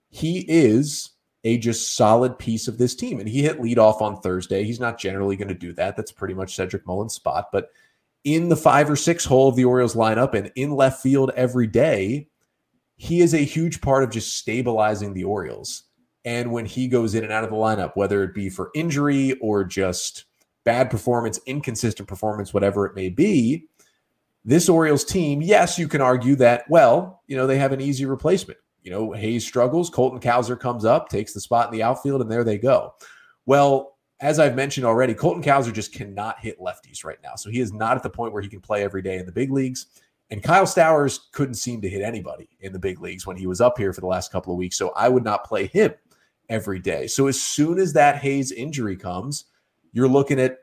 [0.08, 1.10] He is
[1.46, 3.20] a just solid piece of this team.
[3.20, 4.64] And he hit leadoff on Thursday.
[4.64, 5.96] He's not generally going to do that.
[5.96, 7.50] That's pretty much Cedric Mullins' spot.
[7.52, 7.70] But
[8.24, 11.68] in the five or six hole of the Orioles lineup and in left field every
[11.68, 12.26] day,
[12.96, 15.84] he is a huge part of just stabilizing the Orioles.
[16.24, 19.34] And when he goes in and out of the lineup, whether it be for injury
[19.40, 20.24] or just
[20.66, 23.66] bad performance, inconsistent performance, whatever it may be,
[24.44, 28.04] this Orioles team, yes, you can argue that, well, you know, they have an easy
[28.04, 29.90] replacement you know, Hays struggles.
[29.90, 32.94] Colton Cowser comes up, takes the spot in the outfield, and there they go.
[33.44, 37.34] Well, as I've mentioned already, Colton Cowser just cannot hit lefties right now.
[37.34, 39.32] So he is not at the point where he can play every day in the
[39.32, 39.86] big leagues.
[40.30, 43.60] And Kyle Stowers couldn't seem to hit anybody in the big leagues when he was
[43.60, 44.78] up here for the last couple of weeks.
[44.78, 45.92] So I would not play him
[46.48, 47.08] every day.
[47.08, 49.46] So as soon as that Hays injury comes,
[49.96, 50.58] you're looking at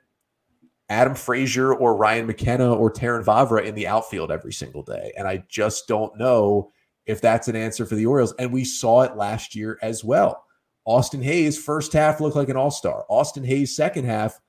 [0.89, 5.11] Adam Frazier or Ryan McKenna or Terrin Vavra in the outfield every single day.
[5.17, 6.71] And I just don't know
[7.07, 8.35] if that's an answer for the Orioles.
[8.37, 10.43] And we saw it last year as well.
[10.85, 13.05] Austin Hays, first half looked like an all star.
[13.09, 14.39] Austin Hays, second half,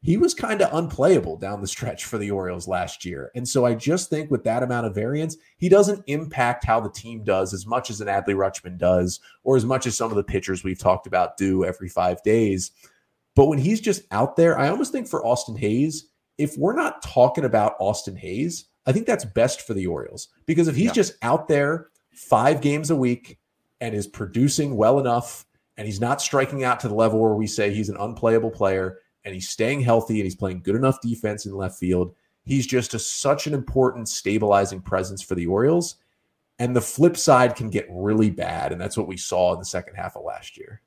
[0.00, 3.32] he was kind of unplayable down the stretch for the Orioles last year.
[3.34, 6.88] And so I just think with that amount of variance, he doesn't impact how the
[6.88, 10.16] team does as much as an Adley Rutschman does, or as much as some of
[10.16, 12.70] the pitchers we've talked about do every five days.
[13.40, 17.00] But when he's just out there, I almost think for Austin Hays, if we're not
[17.00, 20.92] talking about Austin Hays, I think that's best for the Orioles because if he's yeah.
[20.92, 23.38] just out there five games a week
[23.80, 25.46] and is producing well enough
[25.78, 28.98] and he's not striking out to the level where we say he's an unplayable player
[29.24, 32.14] and he's staying healthy and he's playing good enough defense in left field,
[32.44, 35.96] he's just a, such an important stabilizing presence for the Orioles.
[36.58, 38.70] And the flip side can get really bad.
[38.70, 40.82] And that's what we saw in the second half of last year.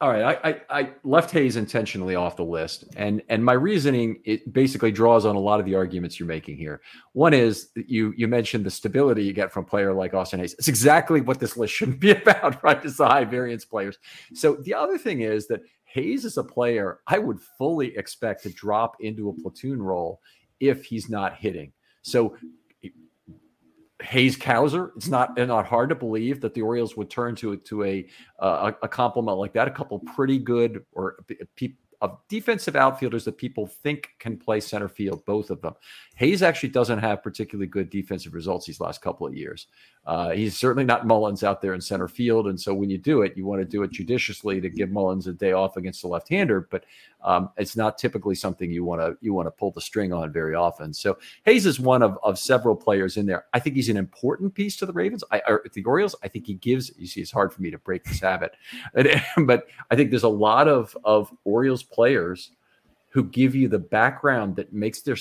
[0.00, 4.20] All right, I, I, I, left Hays intentionally off the list, and and my reasoning
[4.24, 6.80] it basically draws on a lot of the arguments you're making here.
[7.14, 10.54] One is you you mentioned the stability you get from a player like Austin Hays.
[10.54, 12.84] It's exactly what this list shouldn't be about, right?
[12.84, 13.98] It's the high variance players.
[14.34, 18.50] So the other thing is that Hays is a player I would fully expect to
[18.50, 20.20] drop into a platoon role
[20.60, 21.72] if he's not hitting.
[22.02, 22.36] So
[24.02, 24.90] Hays Cowser.
[24.96, 28.06] It's not not hard to believe that the Orioles would turn to to a
[28.38, 29.68] uh, a complement like that.
[29.68, 31.16] A couple pretty good or
[31.56, 35.74] people of defensive outfielders that people think can play center field, both of them.
[36.18, 39.68] Hays actually doesn't have particularly good defensive results these last couple of years.
[40.04, 42.48] Uh, he's certainly not Mullins out there in center field.
[42.48, 45.28] And so when you do it, you want to do it judiciously to give Mullins
[45.28, 46.84] a day off against the left-hander, but
[47.22, 50.32] um, it's not typically something you want to you want to pull the string on
[50.32, 50.92] very often.
[50.92, 53.44] So Hays is one of, of several players in there.
[53.54, 55.22] I think he's an important piece to the Ravens.
[55.30, 56.16] I or the Orioles.
[56.24, 56.90] I think he gives.
[56.98, 58.56] You see, it's hard for me to break this habit,
[59.36, 62.50] but I think there's a lot of of Orioles players
[63.10, 65.16] who give you the background that makes their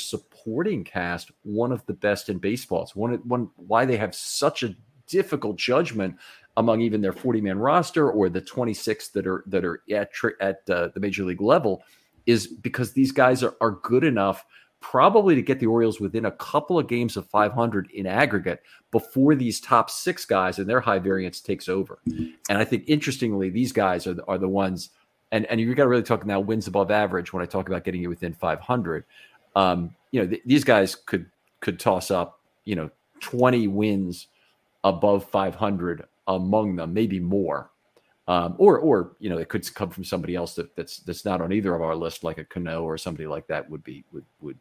[0.48, 2.84] supporting cast one of the best in baseball.
[2.84, 4.76] It's one, one why they have such a
[5.06, 6.16] difficult judgment
[6.56, 10.70] among even their 40 man roster or the 26 that are that are at at
[10.70, 11.84] uh, the major league level
[12.26, 14.46] is because these guys are, are good enough
[14.80, 19.34] probably to get the Orioles within a couple of games of 500 in aggregate before
[19.36, 22.00] these top six guys and their high variance takes over.
[22.06, 24.92] And I think interestingly, these guys are the, are the ones
[25.32, 27.84] and and you got to really talk now wins above average when I talk about
[27.84, 29.04] getting you within 500.
[29.58, 31.26] Um, you know, th- these guys could
[31.62, 32.92] could toss up, you know,
[33.22, 34.28] 20 wins
[34.84, 37.72] above 500 among them, maybe more.
[38.28, 41.42] Um, or or you know, it could come from somebody else that, that's that's not
[41.42, 44.26] on either of our list, like a Cano or somebody like that would be would
[44.42, 44.60] would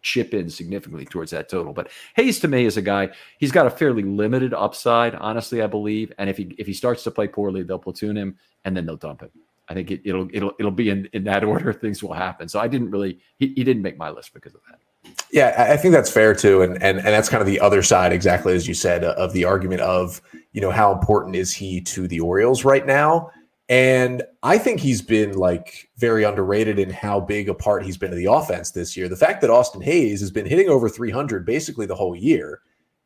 [0.00, 1.72] chip in significantly towards that total.
[1.72, 5.66] But Hays to me is a guy, he's got a fairly limited upside, honestly, I
[5.66, 6.12] believe.
[6.18, 8.96] And if he if he starts to play poorly, they'll platoon him and then they'll
[8.96, 9.30] dump him.
[9.68, 12.48] I think it, will it'll it'll be in, in that order things will happen.
[12.48, 14.80] So I didn't really he, he didn't make my list because of that.
[15.30, 18.12] Yeah, I think that's fair too, and and and that's kind of the other side,
[18.12, 22.08] exactly as you said, of the argument of you know how important is he to
[22.08, 23.30] the Orioles right now,
[23.68, 28.10] and I think he's been like very underrated in how big a part he's been
[28.10, 29.08] to the offense this year.
[29.08, 32.60] The fact that Austin Hays has been hitting over 300 basically the whole year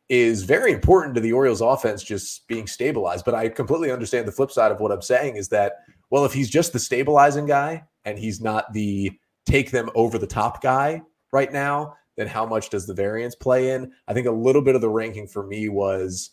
[0.09, 3.25] is very important to the Orioles offense just being stabilized.
[3.25, 5.77] But I completely understand the flip side of what I'm saying is that
[6.11, 9.13] well, if he's just the stabilizing guy and he's not the
[9.47, 11.03] take them over the top guy
[11.33, 13.93] right now, then how much does the variance play in?
[14.07, 16.31] I think a little bit of the ranking for me was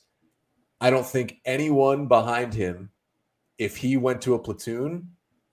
[0.81, 2.89] I don't think anyone behind him,
[3.57, 5.09] if he went to a platoon,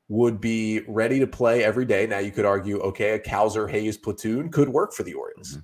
[0.08, 2.06] would be ready to play every day.
[2.06, 5.52] Now you could argue, okay, a Cowser Hays platoon could work for the Orioles.
[5.52, 5.60] Mm-hmm.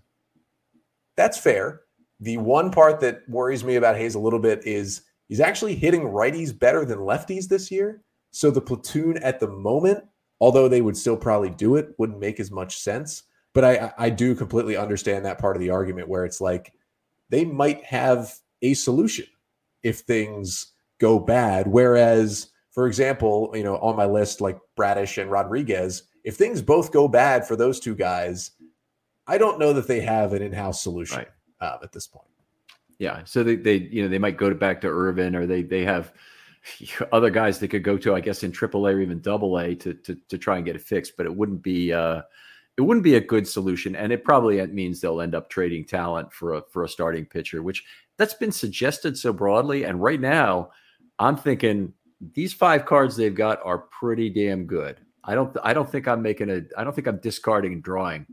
[1.16, 1.82] That's fair.
[2.20, 6.02] The one part that worries me about Hays a little bit is he's actually hitting
[6.02, 8.02] righties better than lefties this year.
[8.38, 10.04] So the platoon at the moment,
[10.40, 13.24] although they would still probably do it, wouldn't make as much sense.
[13.52, 16.72] But I, I do completely understand that part of the argument where it's like
[17.30, 18.32] they might have
[18.62, 19.26] a solution
[19.82, 21.66] if things go bad.
[21.66, 26.92] Whereas for example, you know, on my list, like Bradish and Rodriguez, if things both
[26.92, 28.52] go bad for those two guys,
[29.26, 31.28] I don't know that they have an in-house solution right.
[31.60, 32.28] uh, at this point.
[33.00, 35.62] Yeah, so they, they you know they might go to back to Irvin, or they
[35.62, 36.12] they have
[37.12, 39.94] other guys they could go to, I guess, in AAA or even Double A to,
[39.94, 41.16] to to try and get it fixed.
[41.16, 42.22] But it wouldn't be uh,
[42.76, 46.32] it wouldn't be a good solution, and it probably means they'll end up trading talent
[46.32, 47.84] for a for a starting pitcher, which
[48.16, 49.84] that's been suggested so broadly.
[49.84, 50.70] And right now,
[51.18, 51.92] I'm thinking
[52.34, 55.00] these five cards they've got are pretty damn good.
[55.24, 58.26] I don't I don't think I'm making a I don't think I'm discarding and drawing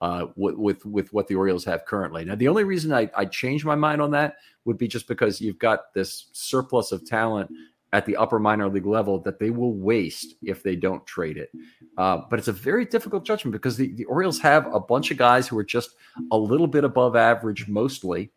[0.00, 2.24] uh, with, with with what the Orioles have currently.
[2.24, 5.40] Now, the only reason I I change my mind on that would be just because
[5.40, 7.50] you've got this surplus of talent
[7.96, 11.50] at the upper minor league level that they will waste if they don't trade it.
[11.96, 15.16] Uh, but it's a very difficult judgment because the, the Orioles have a bunch of
[15.16, 15.96] guys who are just
[16.30, 18.30] a little bit above average, mostly,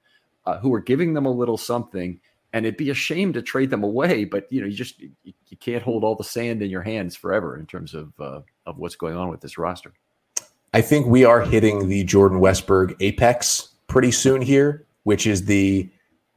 [0.45, 2.20] uh, who are giving them a little something
[2.53, 4.24] and it'd be a shame to trade them away.
[4.24, 7.16] But you know, you just you, you can't hold all the sand in your hands
[7.16, 9.93] forever in terms of uh, of what's going on with this roster.
[10.74, 15.89] I think we are hitting the Jordan Westburg apex pretty soon here, which is the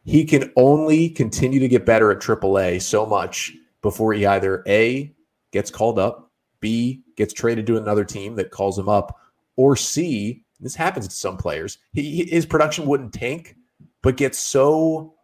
[0.04, 5.12] he can only continue to get better at AAA so much before he either a
[5.52, 6.30] gets called up,
[6.60, 9.18] b gets traded to another team that calls him up,
[9.56, 11.78] or c this happens to some players.
[11.92, 13.56] He, his production wouldn't tank,
[14.00, 15.14] but gets so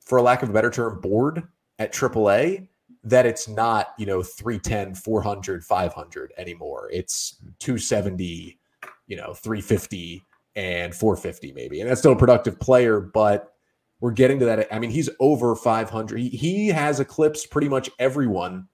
[0.00, 1.46] for lack of a better term, bored
[1.78, 2.66] at AAA
[3.04, 6.90] that it's not, you know, 310, 400, 500 anymore.
[6.92, 8.58] It's 270,
[9.06, 10.22] you know, 350
[10.56, 11.80] and 450 maybe.
[11.80, 13.54] And that's still a productive player, but
[14.00, 14.72] we're getting to that.
[14.72, 16.18] I mean, he's over 500.
[16.18, 18.68] He, he has eclipsed pretty much everyone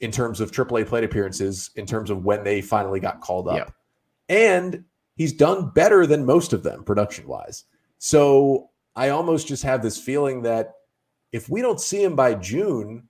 [0.00, 3.56] in terms of AAA plate appearances, in terms of when they finally got called up.
[4.28, 4.84] And
[5.16, 7.64] he's done better than most of them production wise.
[7.98, 10.74] So I almost just have this feeling that
[11.32, 13.08] if we don't see him by June,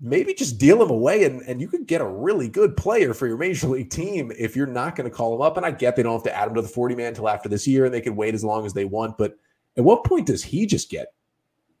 [0.00, 3.26] maybe just deal him away and, and you could get a really good player for
[3.26, 5.58] your major league team if you're not going to call him up.
[5.58, 7.50] And I get they don't have to add him to the 40 man until after
[7.50, 9.18] this year and they can wait as long as they want.
[9.18, 9.36] But
[9.76, 11.12] at what point does he just get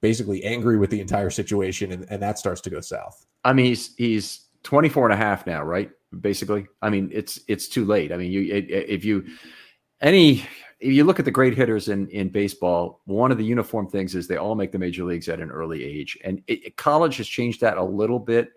[0.00, 3.26] basically angry with the entire situation and, and that starts to go south?
[3.44, 5.90] I mean, he's, he's 24 and a half now, right?
[6.20, 6.66] Basically.
[6.82, 8.12] I mean, it's, it's too late.
[8.12, 9.26] I mean, you, if you,
[10.00, 10.44] any
[10.80, 14.14] if you look at the great hitters in in baseball, one of the uniform things
[14.14, 17.28] is they all make the major leagues at an early age, and it, college has
[17.28, 18.50] changed that a little bit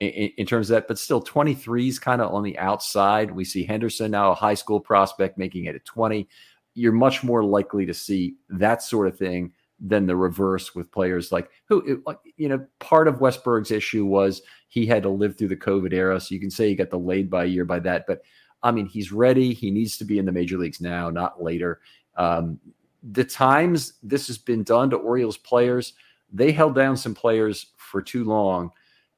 [0.00, 0.08] in,
[0.38, 3.30] in terms of that, but still 23 is kind of on the outside.
[3.30, 6.28] We see Henderson now, a high school prospect, making it at 20.
[6.76, 11.30] You're much more likely to see that sort of thing than the reverse with players
[11.32, 12.02] like who
[12.38, 16.20] you know part of Westburg's issue was he had to live through the COVID era,
[16.20, 18.22] so you can say he got delayed by a year by that, but
[18.62, 19.52] I mean, he's ready.
[19.52, 21.80] He needs to be in the major leagues now, not later.
[22.16, 22.58] Um,
[23.02, 25.92] the times this has been done to Orioles players,
[26.32, 28.72] they held down some players for too long.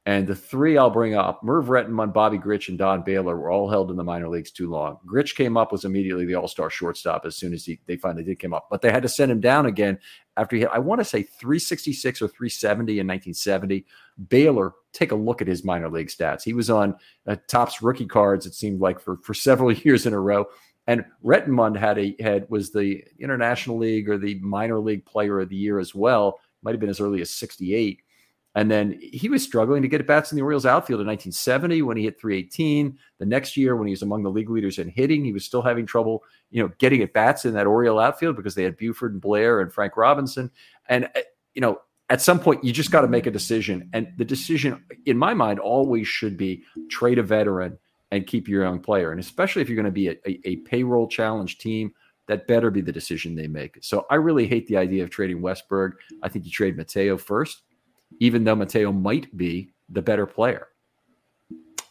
[0.05, 3.69] And the three I'll bring up, Merv Rettenmund, Bobby Grich, and Don Baylor were all
[3.69, 4.97] held in the minor leagues too long.
[5.05, 8.39] Grich came up, was immediately the all-star shortstop as soon as he they finally did
[8.39, 8.67] come up.
[8.71, 9.99] But they had to send him down again
[10.37, 13.85] after he hit, I want to say 366 or 370 in 1970.
[14.29, 16.43] Baylor, take a look at his minor league stats.
[16.43, 16.95] He was on
[17.27, 20.45] uh, Topps rookie cards, it seemed like, for, for several years in a row.
[20.87, 25.49] And Rettenmund had a had was the International League or the minor league player of
[25.49, 26.39] the year as well.
[26.63, 28.01] Might have been as early as 68.
[28.59, 31.81] And then he was struggling to get at bats in the Orioles outfield in 1970
[31.81, 32.99] when he hit 318.
[33.17, 35.61] The next year, when he was among the league leaders in hitting, he was still
[35.61, 39.13] having trouble, you know, getting at bats in that Oriole outfield because they had Buford
[39.13, 40.51] and Blair and Frank Robinson.
[40.89, 41.21] And uh,
[41.53, 41.79] you know,
[42.09, 43.89] at some point, you just got to make a decision.
[43.93, 47.79] And the decision, in my mind, always should be trade a veteran
[48.11, 49.11] and keep your young player.
[49.11, 51.93] And especially if you're going to be a, a, a payroll challenge team,
[52.27, 53.77] that better be the decision they make.
[53.79, 55.93] So I really hate the idea of trading Westburg.
[56.23, 57.61] I think you trade Mateo first
[58.19, 60.67] even though Mateo might be the better player.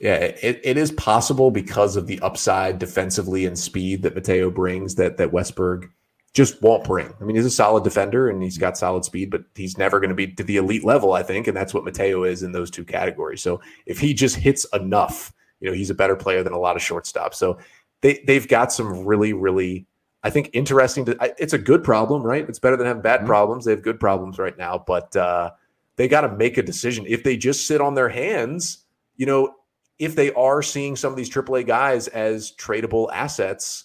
[0.01, 4.95] Yeah, it, it is possible because of the upside defensively and speed that Mateo brings
[4.95, 5.89] that that Westburg
[6.35, 7.13] just won't bring.
[7.21, 10.11] I mean, he's a solid defender and he's got solid speed, but he's never going
[10.11, 12.71] to be to the elite level, I think, and that's what Mateo is in those
[12.71, 13.43] two categories.
[13.43, 16.77] So if he just hits enough, you know, he's a better player than a lot
[16.77, 17.35] of shortstops.
[17.35, 17.59] So
[18.03, 19.87] they they've got some really really
[20.23, 22.49] I think interesting to it's a good problem, right?
[22.49, 23.27] It's better than having bad mm-hmm.
[23.27, 23.65] problems.
[23.65, 25.51] They have good problems right now, but uh
[25.99, 27.05] they got to make a decision.
[27.07, 28.85] If they just sit on their hands,
[29.17, 29.53] you know,
[29.99, 33.85] if they are seeing some of these AAA guys as tradable assets,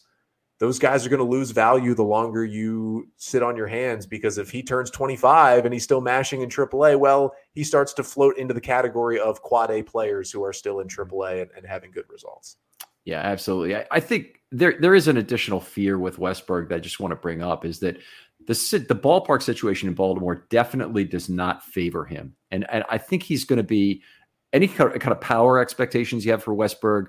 [0.60, 4.38] those guys are going to lose value the longer you sit on your hands because
[4.38, 8.38] if he turns 25 and he's still mashing in AAA, well, he starts to float
[8.38, 11.92] into the category of quad A players who are still in AAA and, and having
[11.92, 12.58] good results.
[13.06, 13.76] Yeah, absolutely.
[13.76, 17.12] I, I, think there there is an additional fear with Westburg that I just want
[17.12, 17.98] to bring up is that
[18.48, 23.24] the the ballpark situation in Baltimore definitely does not favor him, and and I think
[23.24, 24.02] he's going to be
[24.54, 27.08] any kind of power expectations you have for Westburg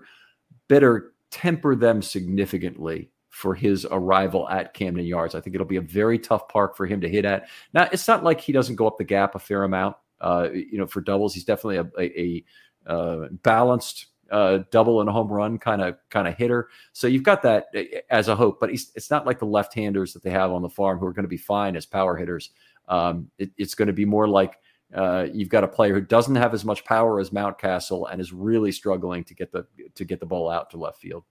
[0.68, 5.34] better temper them significantly for his arrival at Camden Yards.
[5.34, 7.48] I think it'll be a very tough park for him to hit at.
[7.72, 9.96] Now, it's not like he doesn't go up the gap a fair amount.
[10.20, 15.10] Uh, you know, for doubles, he's definitely a, a, a uh, balanced uh, double and
[15.10, 16.68] home run kind of kind of hitter.
[16.92, 20.12] So you've got that eh, eh, as a hope, but it's not like the left-handers
[20.12, 22.50] that they have on the farm who are going to be fine as power hitters.
[22.88, 24.58] Um, it, it's going to be more like
[24.94, 28.32] uh, you've got a player who doesn't have as much power as Mountcastle and is
[28.32, 31.24] really struggling to get the to get the ball out to left field.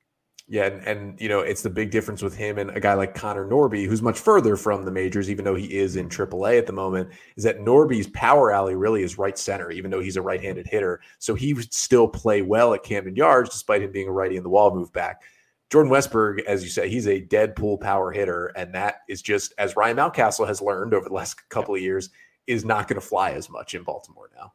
[0.49, 3.15] Yeah, and, and, you know it's the big difference with him and a guy like
[3.15, 6.67] Connor Norby, who's much further from the majors, even though he is in AAA at
[6.67, 7.09] the moment.
[7.37, 10.99] Is that Norby's power alley really is right center, even though he's a right-handed hitter,
[11.17, 14.43] so he would still play well at Camden Yards despite him being a righty in
[14.43, 15.21] the wall move back.
[15.69, 19.75] Jordan Westburg, as you say, he's a Deadpool power hitter, and that is just as
[19.75, 22.09] Ryan Mountcastle has learned over the last couple of years,
[22.45, 24.53] is not going to fly as much in Baltimore now.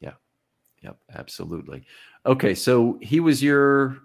[0.00, 0.14] Yeah,
[0.82, 1.84] yep, absolutely.
[2.26, 3.96] Okay, so he was your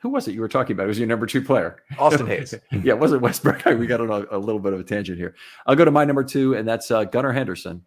[0.00, 0.84] who was it you were talking about?
[0.84, 2.54] It was your number two player, Austin Hays.
[2.70, 3.64] yeah, it wasn't Westburg.
[3.78, 5.34] We got on a, a, little bit of a tangent here.
[5.66, 7.84] I'll go to my number two, and that's uh, Gunnar Henderson.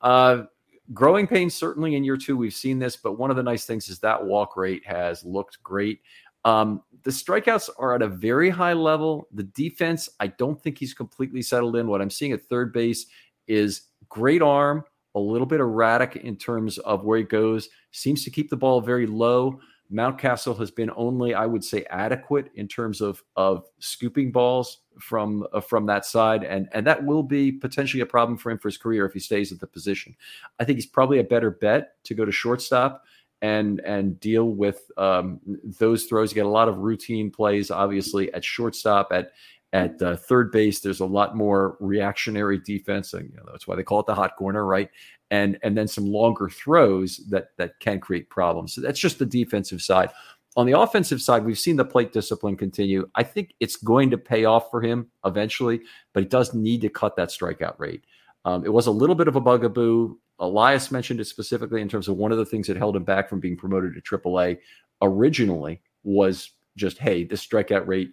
[0.00, 0.44] Uh,
[0.92, 2.36] growing pains certainly in year two.
[2.36, 5.62] We've seen this, but one of the nice things is that walk rate has looked
[5.62, 6.00] great.
[6.44, 9.28] Um, the strikeouts are at a very high level.
[9.32, 11.86] The defense, I don't think he's completely settled in.
[11.86, 13.06] What I'm seeing at third base
[13.46, 14.84] is great arm,
[15.14, 18.80] a little bit erratic in terms of where he goes, seems to keep the ball
[18.80, 19.60] very low.
[19.92, 25.46] Mountcastle has been only, I would say, adequate in terms of of scooping balls from
[25.52, 28.68] uh, from that side, and and that will be potentially a problem for him for
[28.68, 30.14] his career if he stays at the position.
[30.58, 33.04] I think he's probably a better bet to go to shortstop
[33.42, 35.40] and and deal with um,
[35.78, 36.30] those throws.
[36.30, 39.32] You get a lot of routine plays, obviously at shortstop, at
[39.72, 43.76] at uh, third base, there's a lot more reactionary defense, and you know, that's why
[43.76, 44.90] they call it the hot corner, right?
[45.30, 48.74] And and then some longer throws that that can create problems.
[48.74, 50.10] So that's just the defensive side.
[50.56, 53.08] On the offensive side, we've seen the plate discipline continue.
[53.14, 55.80] I think it's going to pay off for him eventually,
[56.12, 58.02] but he does need to cut that strikeout rate.
[58.44, 60.18] Um, it was a little bit of a bugaboo.
[60.40, 63.28] Elias mentioned it specifically in terms of one of the things that held him back
[63.28, 64.58] from being promoted to AAA
[65.02, 68.10] originally was just, hey, this strikeout rate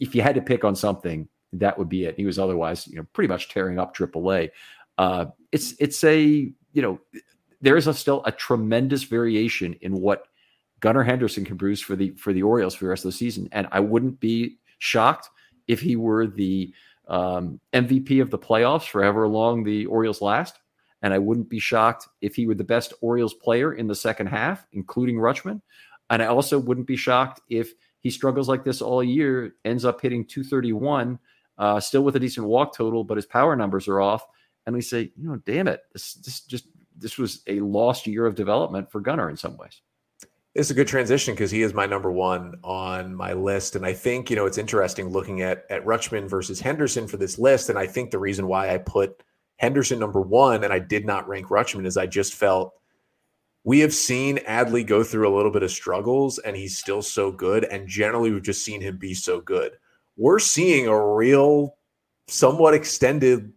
[0.00, 2.16] if you had to pick on something, that would be it.
[2.16, 4.50] He was otherwise, you know, pretty much tearing up AAA.
[4.98, 6.98] Uh, it's it's a you know
[7.60, 10.26] there is a still a tremendous variation in what
[10.80, 13.48] Gunnar Henderson can produce for the for the Orioles for the rest of the season,
[13.52, 15.30] and I wouldn't be shocked
[15.66, 16.72] if he were the
[17.08, 20.58] um, MVP of the playoffs for however long the Orioles last.
[21.02, 24.28] And I wouldn't be shocked if he were the best Orioles player in the second
[24.28, 25.60] half, including Rutschman.
[26.10, 30.00] And I also wouldn't be shocked if he struggles like this all year, ends up
[30.00, 31.18] hitting 231,
[31.58, 34.24] uh, still with a decent walk total, but his power numbers are off.
[34.66, 36.66] And we say, you know, damn it, this, this just
[36.98, 39.82] this was a lost year of development for Gunnar in some ways.
[40.54, 43.92] It's a good transition because he is my number one on my list, and I
[43.92, 47.68] think you know it's interesting looking at at Rutschman versus Henderson for this list.
[47.68, 49.22] And I think the reason why I put
[49.58, 52.74] Henderson number one and I did not rank Rutschman is I just felt
[53.64, 57.32] we have seen Adley go through a little bit of struggles and he's still so
[57.32, 57.64] good.
[57.64, 59.72] And generally, we've just seen him be so good.
[60.16, 61.76] We're seeing a real,
[62.28, 63.52] somewhat extended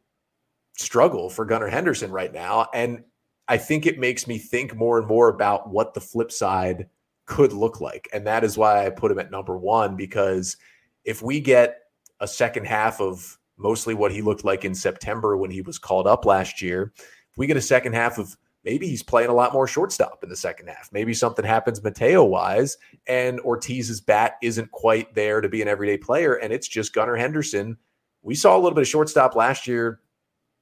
[0.79, 2.67] struggle for Gunnar Henderson right now.
[2.73, 3.03] And
[3.47, 6.87] I think it makes me think more and more about what the flip side
[7.25, 8.07] could look like.
[8.13, 10.57] And that is why I put him at number one, because
[11.03, 11.79] if we get
[12.19, 16.07] a second half of mostly what he looked like in September when he was called
[16.07, 19.53] up last year, if we get a second half of maybe he's playing a lot
[19.53, 20.89] more shortstop in the second half.
[20.91, 22.77] Maybe something happens Mateo wise,
[23.07, 27.15] and Ortiz's bat isn't quite there to be an everyday player, and it's just Gunnar
[27.15, 27.77] Henderson.
[28.21, 30.01] We saw a little bit of shortstop last year.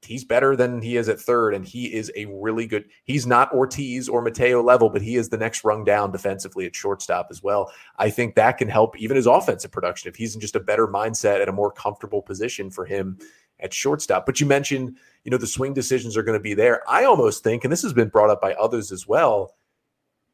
[0.07, 2.85] He's better than he is at third, and he is a really good.
[3.03, 6.75] He's not Ortiz or Mateo level, but he is the next rung down defensively at
[6.75, 7.71] shortstop as well.
[7.97, 10.87] I think that can help even his offensive production if he's in just a better
[10.87, 13.19] mindset and a more comfortable position for him
[13.59, 14.25] at shortstop.
[14.25, 16.81] But you mentioned, you know, the swing decisions are going to be there.
[16.89, 19.55] I almost think, and this has been brought up by others as well,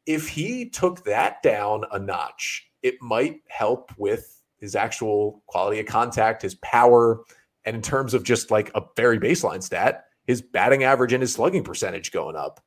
[0.06, 5.86] if he took that down a notch, it might help with his actual quality of
[5.86, 7.20] contact, his power,
[7.64, 11.32] and in terms of just like a very baseline stat, his batting average and his
[11.32, 12.60] slugging percentage going up.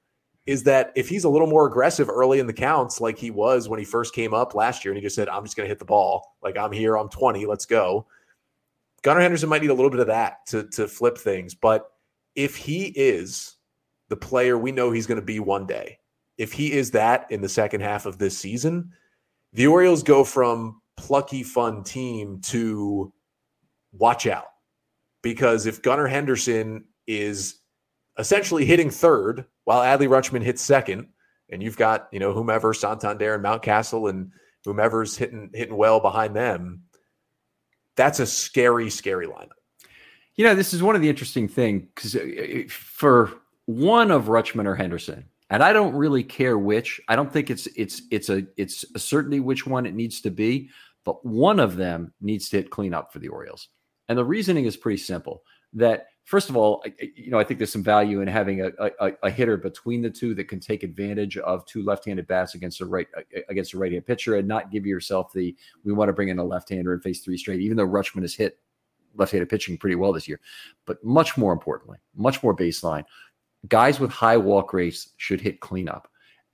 [0.45, 3.67] Is that if he's a little more aggressive early in the counts, like he was
[3.67, 5.69] when he first came up last year, and he just said, I'm just going to
[5.69, 6.37] hit the ball.
[6.41, 8.07] Like I'm here, I'm 20, let's go
[9.07, 11.55] Gunnar Henderson might need a little bit of that to, to flip things.
[11.55, 11.91] But
[12.35, 13.55] if he is
[14.09, 15.99] the player we know he's going to be one day,
[16.37, 18.91] if he is that in the second half of this season,
[19.53, 23.11] the Orioles go from plucky, fun team to
[23.93, 24.47] watch out
[25.27, 27.59] because if Gunnar Henderson is
[28.17, 31.09] essentially hitting third while Adley Rutschman hits second,
[31.49, 34.31] and you've got you know whomever Santander and Mountcastle and
[34.63, 36.83] whomever's hitting hitting well behind them,
[37.97, 39.49] that's a scary, scary lineup.
[40.35, 43.33] You know, this is one of the interesting things because uh, for
[43.65, 47.01] one of Rutschman or Henderson, and I don't really care which.
[47.09, 50.31] I don't think it's it's it's a it's a certainty which one it needs to
[50.31, 50.69] be,
[51.03, 53.67] but one of them needs to hit cleanup for the Orioles.
[54.09, 55.43] And the reasoning is pretty simple.
[55.73, 56.83] That first of all,
[57.15, 60.09] you know, I think there's some value in having a, a, a hitter between the
[60.09, 63.07] two that can take advantage of two left-handed bats against a right
[63.49, 66.43] against a right-hand pitcher, and not give yourself the we want to bring in a
[66.43, 67.59] left-hander and face three straight.
[67.59, 68.59] Even though Rutschman has hit
[69.15, 70.39] left-handed pitching pretty well this year,
[70.85, 73.03] but much more importantly, much more baseline,
[73.67, 76.07] guys with high walk rates should hit cleanup.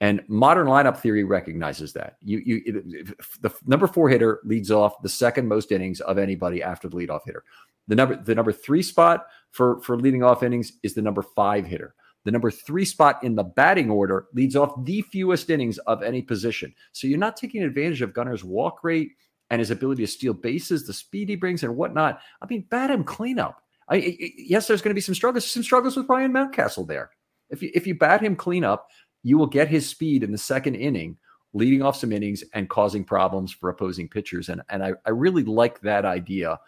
[0.03, 2.17] And modern lineup theory recognizes that.
[2.21, 3.05] You, you,
[3.39, 7.21] the number four hitter leads off the second most innings of anybody after the leadoff
[7.25, 7.45] hitter.
[7.87, 11.65] The number, the number three spot for for leading off innings is the number five
[11.65, 11.95] hitter.
[12.25, 16.21] The number three spot in the batting order leads off the fewest innings of any
[16.21, 16.75] position.
[16.91, 19.11] So you're not taking advantage of Gunnar's walk rate
[19.51, 22.19] and his ability to steal bases, the speed he brings, and whatnot.
[22.41, 23.63] I mean, bat him cleanup.
[23.87, 27.11] I, yes, there's going to be some struggles, some struggles with Ryan Mountcastle there.
[27.49, 28.87] If you if you bat him cleanup,
[29.23, 31.17] you will get his speed in the second inning,
[31.53, 34.49] leading off some innings and causing problems for opposing pitchers.
[34.49, 36.59] And and I, I really like that idea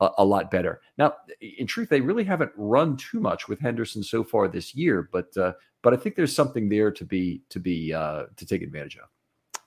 [0.00, 0.80] a, a lot better.
[0.98, 5.08] Now, in truth, they really haven't run too much with Henderson so far this year,
[5.12, 5.52] but uh,
[5.82, 9.08] but I think there's something there to be to be uh, to take advantage of.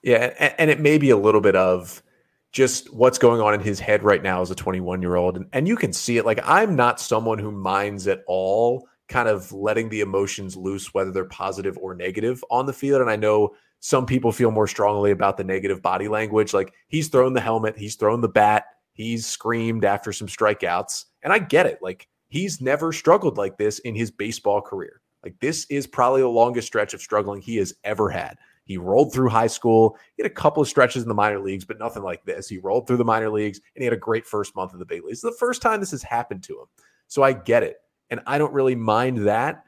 [0.02, 2.02] Yeah, and, and it may be a little bit of
[2.52, 5.36] just what's going on in his head right now as a 21 year old.
[5.36, 6.24] And, and you can see it.
[6.24, 11.10] Like, I'm not someone who minds at all kind of letting the emotions loose, whether
[11.10, 13.00] they're positive or negative on the field.
[13.00, 16.52] And I know some people feel more strongly about the negative body language.
[16.52, 21.04] Like, he's thrown the helmet, he's thrown the bat, he's screamed after some strikeouts.
[21.22, 21.78] And I get it.
[21.82, 25.00] Like, he's never struggled like this in his baseball career.
[25.22, 28.38] Like, this is probably the longest stretch of struggling he has ever had.
[28.64, 29.96] He rolled through high school.
[30.16, 32.48] He had a couple of stretches in the minor leagues, but nothing like this.
[32.48, 34.84] He rolled through the minor leagues and he had a great first month of the
[34.84, 35.18] big leagues.
[35.18, 36.66] It's the first time this has happened to him.
[37.06, 37.76] So I get it.
[38.10, 39.64] And I don't really mind that.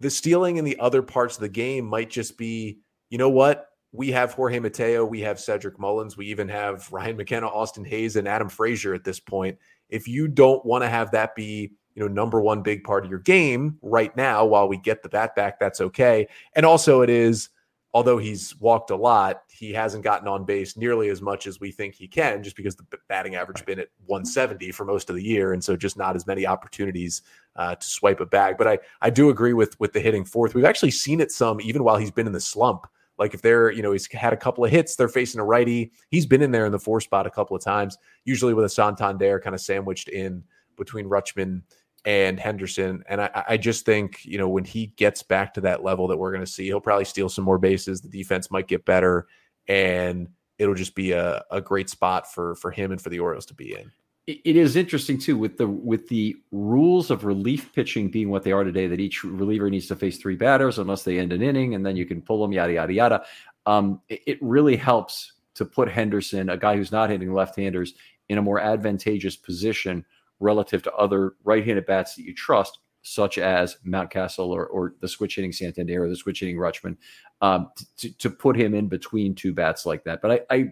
[0.00, 2.78] The stealing in the other parts of the game might just be,
[3.10, 3.68] you know what?
[3.92, 8.16] We have Jorge Mateo, we have Cedric Mullins, we even have Ryan McKenna, Austin Hays,
[8.16, 9.58] and Adam Frazier at this point.
[9.90, 13.10] If you don't want to have that be you know number one big part of
[13.10, 16.26] your game right now while we get the bat back that's okay
[16.56, 17.50] and also it is
[17.94, 21.70] although he's walked a lot, he hasn't gotten on base nearly as much as we
[21.70, 25.22] think he can, just because the batting average been at 170 for most of the
[25.22, 27.22] year, and so just not as many opportunities
[27.56, 28.56] uh, to swipe a bag.
[28.58, 30.54] But I I do agree with with the hitting fourth.
[30.54, 32.86] We've actually seen it some even while he's been in the slump.
[33.18, 35.92] Like if they're, you know, he's had a couple of hits, they're facing a righty.
[36.10, 38.68] He's been in there in the four spot a couple of times, usually with a
[38.68, 40.42] Santander kind of sandwiched in
[40.76, 41.62] between Rutschman
[42.04, 43.04] and Henderson.
[43.08, 46.16] And I, I, just think, you know, when he gets back to that level that
[46.16, 48.00] we're going to see, he'll probably steal some more bases.
[48.00, 49.28] The defense might get better,
[49.68, 50.28] and
[50.58, 53.54] it'll just be a, a great spot for for him and for the Orioles to
[53.54, 53.92] be in.
[54.28, 58.52] It is interesting too with the with the rules of relief pitching being what they
[58.52, 58.86] are today.
[58.86, 61.96] That each reliever needs to face three batters unless they end an inning, and then
[61.96, 62.52] you can pull them.
[62.52, 63.24] Yada yada yada.
[63.66, 67.94] Um, it, it really helps to put Henderson, a guy who's not hitting left-handers,
[68.28, 70.04] in a more advantageous position
[70.40, 75.34] relative to other right-handed bats that you trust, such as Mountcastle or, or the switch
[75.36, 76.96] hitting Santander or the switch hitting Rutschman,
[77.40, 80.22] um, to, to put him in between two bats like that.
[80.22, 80.70] But I, I,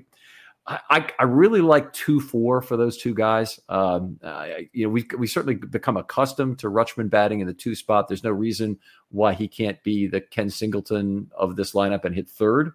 [0.67, 3.59] I, I really like two four for those two guys.
[3.69, 4.21] Um,
[4.73, 8.09] you know, we we certainly become accustomed to Rutschman batting in the two spot.
[8.09, 12.29] There's no reason why he can't be the Ken Singleton of this lineup and hit
[12.29, 12.73] third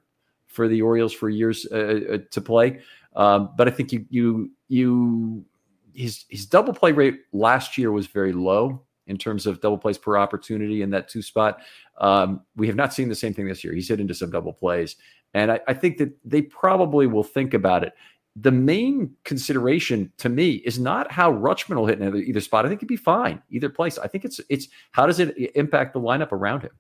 [0.48, 2.82] for the Orioles for years uh, uh to play.
[3.16, 5.46] Um, but I think you you you
[5.94, 9.98] his his double play rate last year was very low in terms of double plays
[9.98, 11.60] per opportunity in that two spot.
[12.00, 13.74] Um, we have not seen the same thing this year.
[13.74, 14.96] He's hit into some double plays,
[15.36, 17.94] and I, I think that they probably will think about it.
[18.38, 22.66] The main consideration to me is not how Rutschman will hit in either, spot.
[22.66, 23.98] I think he'd be fine either place.
[23.98, 26.72] I think it's it's how does it impact the lineup around him.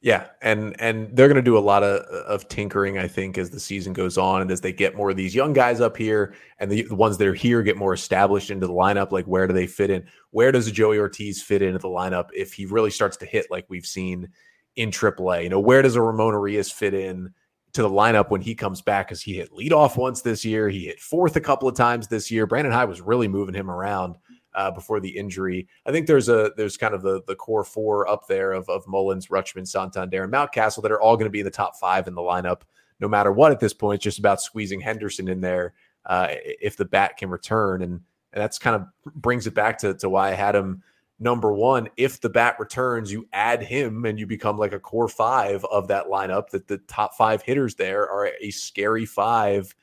[0.00, 3.50] Yeah, and and they're going to do a lot of of tinkering, I think, as
[3.50, 6.34] the season goes on, and as they get more of these young guys up here,
[6.58, 9.10] and the, the ones that are here get more established into the lineup.
[9.10, 10.06] Like, where do they fit in?
[10.30, 13.66] Where does Joey Ortiz fit into the lineup if he really starts to hit like
[13.68, 14.28] we've seen
[14.76, 15.42] in AAA?
[15.42, 17.34] You know, where does a Ramon Urias fit in
[17.72, 19.08] to the lineup when he comes back?
[19.08, 22.30] Because he hit leadoff once this year, he hit fourth a couple of times this
[22.30, 22.46] year.
[22.46, 24.16] Brandon Hyde was really moving him around
[24.54, 25.68] uh, before the injury.
[25.86, 28.86] I think there's a there's kind of the the core four up there of of
[28.86, 32.08] Mullins, Rutschman, Santander, and Mountcastle that are all going to be in the top five
[32.08, 32.62] in the lineup,
[33.00, 33.52] no matter what.
[33.52, 35.74] At this point, it's just about squeezing Henderson in there
[36.06, 37.82] uh, if the bat can return.
[37.82, 38.00] And
[38.32, 40.82] and that's kind of brings it back to, to why I had him
[41.18, 41.88] number one.
[41.96, 45.88] If the bat returns, you add him and you become like a core five of
[45.88, 46.50] that lineup.
[46.50, 49.74] That the top five hitters there are a scary five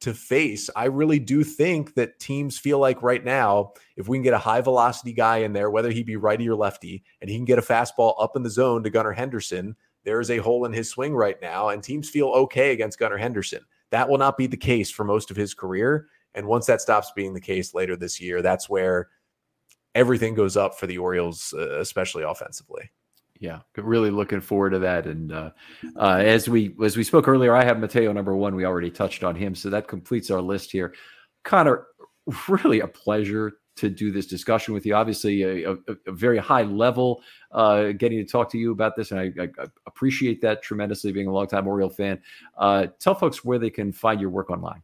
[0.00, 0.68] to face.
[0.76, 4.38] I really do think that teams feel like right now, if we can get a
[4.38, 7.58] high velocity guy in there, whether he be righty or lefty, and he can get
[7.58, 10.90] a fastball up in the zone to Gunnar Henderson, there is a hole in his
[10.90, 13.60] swing right now, and teams feel okay against Gunnar Henderson.
[13.90, 16.08] That will not be the case for most of his career.
[16.34, 19.08] And once that stops being the case later this year, that's where
[19.94, 22.90] everything goes up for the Orioles, uh, especially offensively
[23.40, 25.06] yeah, really looking forward to that.
[25.06, 25.50] And uh,
[25.96, 28.54] uh, as we as we spoke earlier, I have Mateo number one.
[28.54, 30.94] We already touched on him, so that completes our list here.
[31.42, 31.86] Connor,
[32.48, 34.94] really a pleasure to do this discussion with you.
[34.94, 35.76] Obviously, a, a,
[36.06, 39.66] a very high level uh, getting to talk to you about this, and I, I,
[39.86, 41.12] appreciate that tremendously.
[41.12, 42.20] Being a longtime Oriole fan,
[42.56, 44.82] uh, tell folks where they can find your work online.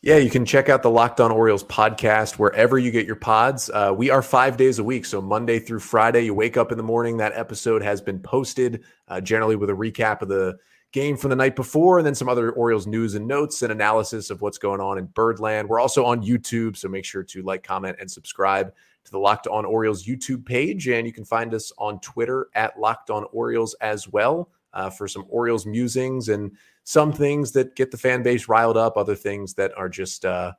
[0.00, 3.68] Yeah, you can check out the Locked On Orioles podcast wherever you get your pods.
[3.68, 6.78] Uh, we are five days a week, so Monday through Friday, you wake up in
[6.78, 7.16] the morning.
[7.16, 10.56] That episode has been posted, uh, generally with a recap of the
[10.92, 14.30] game from the night before, and then some other Orioles news and notes and analysis
[14.30, 15.68] of what's going on in Birdland.
[15.68, 18.72] We're also on YouTube, so make sure to like, comment, and subscribe
[19.04, 22.78] to the Locked On Orioles YouTube page, and you can find us on Twitter at
[22.78, 26.52] Locked On Orioles as well uh, for some Orioles musings and
[26.88, 30.52] some things that get the fan base riled up, other things that are just uh,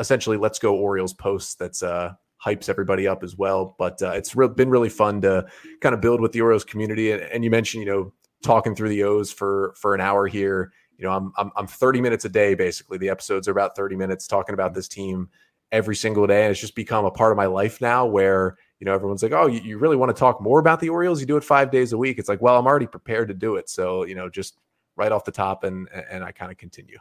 [0.00, 3.76] essentially let's go Orioles posts that's uh, hypes everybody up as well.
[3.78, 5.44] But uh, it's re- been really fun to
[5.82, 7.12] kind of build with the Orioles community.
[7.12, 10.72] And, and, you mentioned, you know, talking through the O's for for an hour here.
[10.96, 12.96] You know, I'm, I'm I'm 30 minutes a day basically.
[12.96, 15.28] The episodes are about 30 minutes talking about this team
[15.70, 18.06] every single day, and it's just become a part of my life now.
[18.06, 20.88] Where you know everyone's like, "Oh, you, you really want to talk more about the
[20.88, 21.20] Orioles?
[21.20, 23.56] You do it five days a week." It's like, well, I'm already prepared to do
[23.56, 23.68] it.
[23.68, 24.58] So you know, just
[24.96, 26.98] right off the top, and and I kind of continue.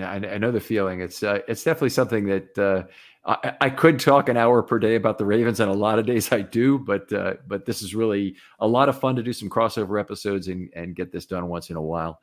[0.00, 1.00] I, I, know the feeling.
[1.00, 2.84] It's uh, it's definitely something that uh,
[3.24, 6.06] I, I, could talk an hour per day about the Ravens, and a lot of
[6.06, 6.78] days I do.
[6.78, 10.48] But uh, but this is really a lot of fun to do some crossover episodes
[10.48, 12.20] and and get this done once in a while.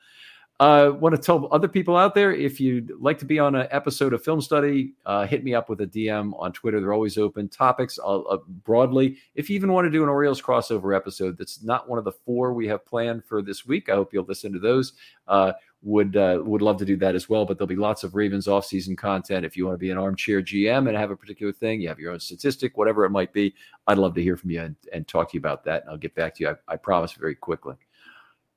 [0.61, 3.67] Uh, want to tell other people out there if you'd like to be on an
[3.71, 6.79] episode of Film Study, uh, hit me up with a DM on Twitter.
[6.79, 7.49] They're always open.
[7.49, 9.17] Topics uh, uh, broadly.
[9.35, 12.13] If you even want to do an Orioles crossover episode, that's not one of the
[12.13, 13.89] four we have planned for this week.
[13.89, 14.93] I hope you'll listen to those.
[15.27, 15.51] Uh,
[15.81, 17.45] would uh, would love to do that as well.
[17.45, 19.45] But there'll be lots of Ravens offseason content.
[19.45, 21.99] If you want to be an armchair GM and have a particular thing, you have
[21.99, 23.53] your own statistic, whatever it might be.
[23.87, 25.81] I'd love to hear from you and, and talk to you about that.
[25.81, 26.49] And I'll get back to you.
[26.49, 27.75] I, I promise very quickly.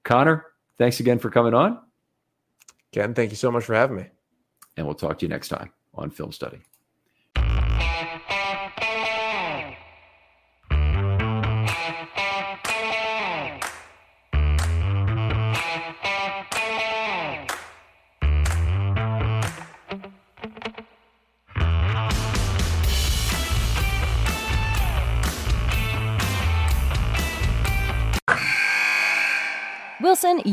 [0.04, 0.46] Connor,
[0.78, 1.87] thanks again for coming on.
[2.92, 4.06] Ken, thank you so much for having me.
[4.76, 6.60] And we'll talk to you next time on Film Study.